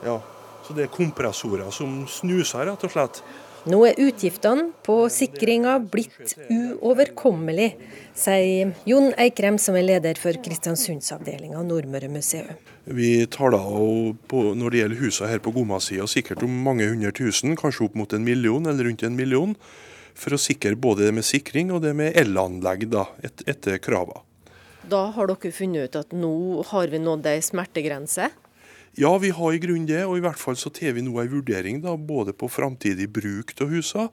Ja, 0.06 0.20
så 0.66 0.76
det 0.78 0.88
er 0.88 0.92
kompressorer 0.94 1.70
som 1.76 2.04
snuser, 2.08 2.68
rett 2.70 2.84
og 2.86 2.94
slett. 2.94 3.24
Nå 3.68 3.82
er 3.84 3.98
utgiftene 4.00 4.70
på 4.86 4.94
sikringa 5.12 5.74
blitt 5.92 6.32
uoverkommelig, 6.48 7.74
sier 8.16 8.72
Jon 8.88 9.12
Eikrem, 9.20 9.58
som 9.60 9.76
er 9.76 9.84
leder 9.84 10.20
for 10.22 10.38
Kristiansundsavdelinga 10.46 11.60
av 11.60 11.68
Nordmøre 11.68 12.08
museum. 12.12 12.56
Vi 12.88 13.26
taler 13.28 13.68
på, 14.32 14.46
når 14.56 14.72
det 14.72 14.82
gjelder 14.82 15.04
husene 15.04 15.32
her 15.34 15.44
på 15.44 15.54
Gomma-sida, 15.58 16.08
sikkert 16.08 16.46
om 16.48 16.56
mange 16.66 16.88
hundre 16.88 17.12
tusen, 17.12 17.58
kanskje 17.60 17.90
opp 17.90 18.00
mot 18.00 18.16
en 18.16 18.24
million 18.24 18.64
eller 18.64 18.88
rundt 18.88 19.04
en 19.04 19.20
million, 19.20 19.58
for 20.16 20.36
å 20.36 20.42
sikre 20.42 20.80
både 20.80 21.10
det 21.10 21.14
med 21.20 21.28
sikring 21.28 21.74
og 21.76 21.84
det 21.84 21.94
med 22.00 22.16
elanlegg 22.20 22.88
da, 22.92 23.10
et, 23.22 23.44
etter 23.44 23.78
kravene. 23.84 24.24
Da 24.90 25.10
har 25.14 25.28
dere 25.30 25.52
funnet 25.54 25.92
ut 25.92 26.00
at 26.00 26.16
nå 26.16 26.64
har 26.72 26.88
vi 26.90 27.04
nådd 27.04 27.28
ei 27.30 27.42
smertegrense? 27.44 28.32
Ja, 28.98 29.12
vi 29.22 29.30
har 29.36 29.54
i 29.54 29.62
grunnen 29.62 29.88
det, 29.88 30.02
og 30.08 30.18
i 30.18 30.24
hvert 30.24 30.40
fall 30.40 30.58
så 30.60 30.72
tar 30.74 30.96
vi 30.98 31.06
nå 31.06 31.14
en 31.22 31.32
vurdering 31.32 31.82
da, 31.84 31.94
både 31.96 32.34
på 32.34 32.50
framtidig 32.52 33.10
bruk 33.14 33.54
av 33.62 33.70
husene 33.70 34.10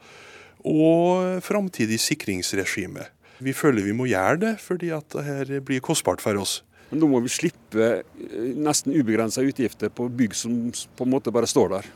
og 0.67 1.43
framtidig 1.47 1.99
sikringsregime. 2.03 3.07
Vi 3.39 3.53
føler 3.53 3.85
vi 3.85 3.95
må 3.97 4.09
gjøre 4.09 4.41
det, 4.43 4.55
fordi 4.65 4.91
at 4.97 5.13
det 5.13 5.25
her 5.27 5.53
blir 5.65 5.85
kostbart 5.85 6.23
for 6.25 6.39
oss. 6.41 6.61
Men 6.91 7.03
nå 7.03 7.11
må 7.11 7.21
vi 7.25 7.33
slippe 7.33 7.87
eh, 7.99 8.51
nesten 8.57 8.95
ubegrensa 8.95 9.45
utgifter 9.45 9.91
på 9.93 10.09
bygg 10.09 10.37
som 10.39 10.57
på 10.71 11.07
en 11.07 11.13
måte 11.13 11.35
bare 11.35 11.51
står 11.51 11.73
der. 11.75 11.89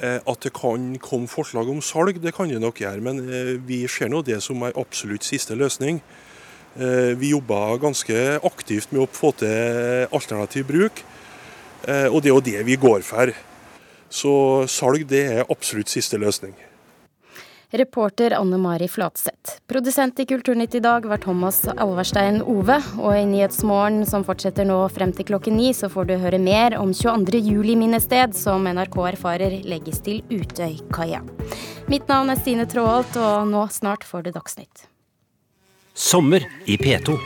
Eh, 0.00 0.18
at 0.18 0.44
det 0.44 0.54
kan 0.56 0.94
komme 1.02 1.30
forslag 1.30 1.68
om 1.68 1.82
salg, 1.84 2.20
det 2.22 2.34
kan 2.36 2.50
det 2.50 2.60
nok 2.62 2.80
gjøre, 2.80 3.04
men 3.04 3.22
eh, 3.28 3.54
vi 3.60 3.84
ser 3.90 4.12
nå 4.12 4.22
det 4.26 4.40
som 4.44 4.62
en 4.64 4.74
absolutt 4.80 5.26
siste 5.28 5.58
løsning. 5.58 6.02
Vi 6.72 7.34
jobber 7.34 7.74
ganske 7.76 8.14
aktivt 8.48 8.94
med 8.94 9.02
å 9.02 9.08
få 9.12 9.28
til 9.36 10.06
alternativ 10.16 10.64
bruk. 10.70 11.02
Eh, 11.88 12.08
og 12.08 12.22
det 12.22 12.30
er 12.30 12.36
jo 12.36 12.44
det 12.44 12.66
vi 12.66 12.76
går 12.80 13.00
for. 13.06 13.32
Så 14.12 14.34
salg 14.68 15.06
det 15.08 15.24
er 15.38 15.48
absolutt 15.48 15.90
siste 15.92 16.20
løsning. 16.20 16.54
Reporter 17.72 18.34
Anne 18.36 18.58
Mari 18.60 18.88
Flatseth. 18.88 19.54
Produsent 19.66 20.20
i 20.20 20.26
Kulturnytt 20.28 20.74
i 20.74 20.80
dag 20.80 21.06
var 21.08 21.16
Thomas 21.16 21.62
Alverstein 21.64 22.42
Ove. 22.42 22.76
Og 23.00 23.16
i 23.16 23.24
Nyhetsmorgen, 23.24 24.04
som 24.06 24.26
fortsetter 24.28 24.68
nå 24.68 24.76
frem 24.92 25.14
til 25.16 25.24
klokken 25.30 25.56
ni, 25.56 25.70
så 25.72 25.88
får 25.88 26.10
du 26.10 26.14
høre 26.20 26.36
mer 26.36 26.76
om 26.76 26.92
22. 26.92 27.40
juli-minnested, 27.40 28.36
som 28.36 28.68
NRK 28.68 28.98
erfarer 29.14 29.56
legges 29.64 30.04
til 30.04 30.20
Utøykaia. 30.28 31.24
Mitt 31.88 32.12
navn 32.12 32.36
er 32.36 32.44
Stine 32.44 32.68
Tråholt, 32.68 33.16
og 33.16 33.48
nå 33.48 33.64
snart 33.72 34.04
får 34.04 34.28
du 34.28 34.34
Dagsnytt. 34.36 34.84
Sommer 35.96 36.44
i 36.68 36.76
P2. 36.76 37.16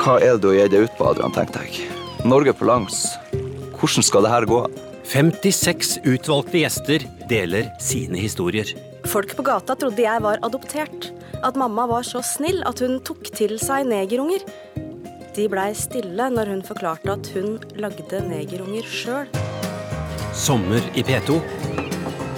Hva 0.00 0.16
er 0.16 0.38
det 0.38 0.42
du 0.48 0.54
gir 0.56 0.72
deg 0.72 0.88
ut 0.88 0.96
på, 0.96 1.12
Adrian, 1.12 1.36
tenkte 1.36 1.68
jeg. 1.68 1.92
Norge 2.24 2.56
på 2.56 2.64
langs. 2.64 3.04
Hvordan 3.78 4.02
skal 4.02 4.26
det 4.26 4.32
her 4.32 4.46
gå? 4.50 4.60
56 5.08 5.98
utvalgte 6.02 6.58
gjester 6.60 7.04
deler 7.30 7.70
sine 7.80 8.18
historier. 8.20 8.74
Folk 9.08 9.36
på 9.38 9.44
gata 9.46 9.76
trodde 9.78 10.02
jeg 10.02 10.24
var 10.24 10.42
adoptert. 10.44 11.12
At 11.46 11.56
mamma 11.56 11.86
var 11.86 12.02
så 12.02 12.20
snill 12.26 12.60
at 12.66 12.82
hun 12.82 12.98
tok 13.06 13.30
til 13.36 13.56
seg 13.62 13.86
negerunger. 13.88 14.42
De 15.36 15.46
blei 15.46 15.70
stille 15.78 16.26
når 16.34 16.50
hun 16.50 16.64
forklarte 16.66 17.14
at 17.14 17.30
hun 17.36 17.56
lagde 17.78 18.22
negerunger 18.26 18.90
sjøl. 18.90 19.30
Sommer 20.34 20.82
i 20.98 21.06
P2 21.06 21.38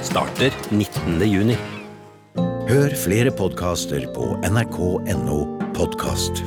starter 0.05 0.55
19. 0.71 1.19
juni. 1.25 1.59
Hør 2.71 2.95
flere 3.01 3.33
podkaster 3.35 4.07
på 4.15 4.35
nrk.no 4.47 5.43
podkast. 5.75 6.45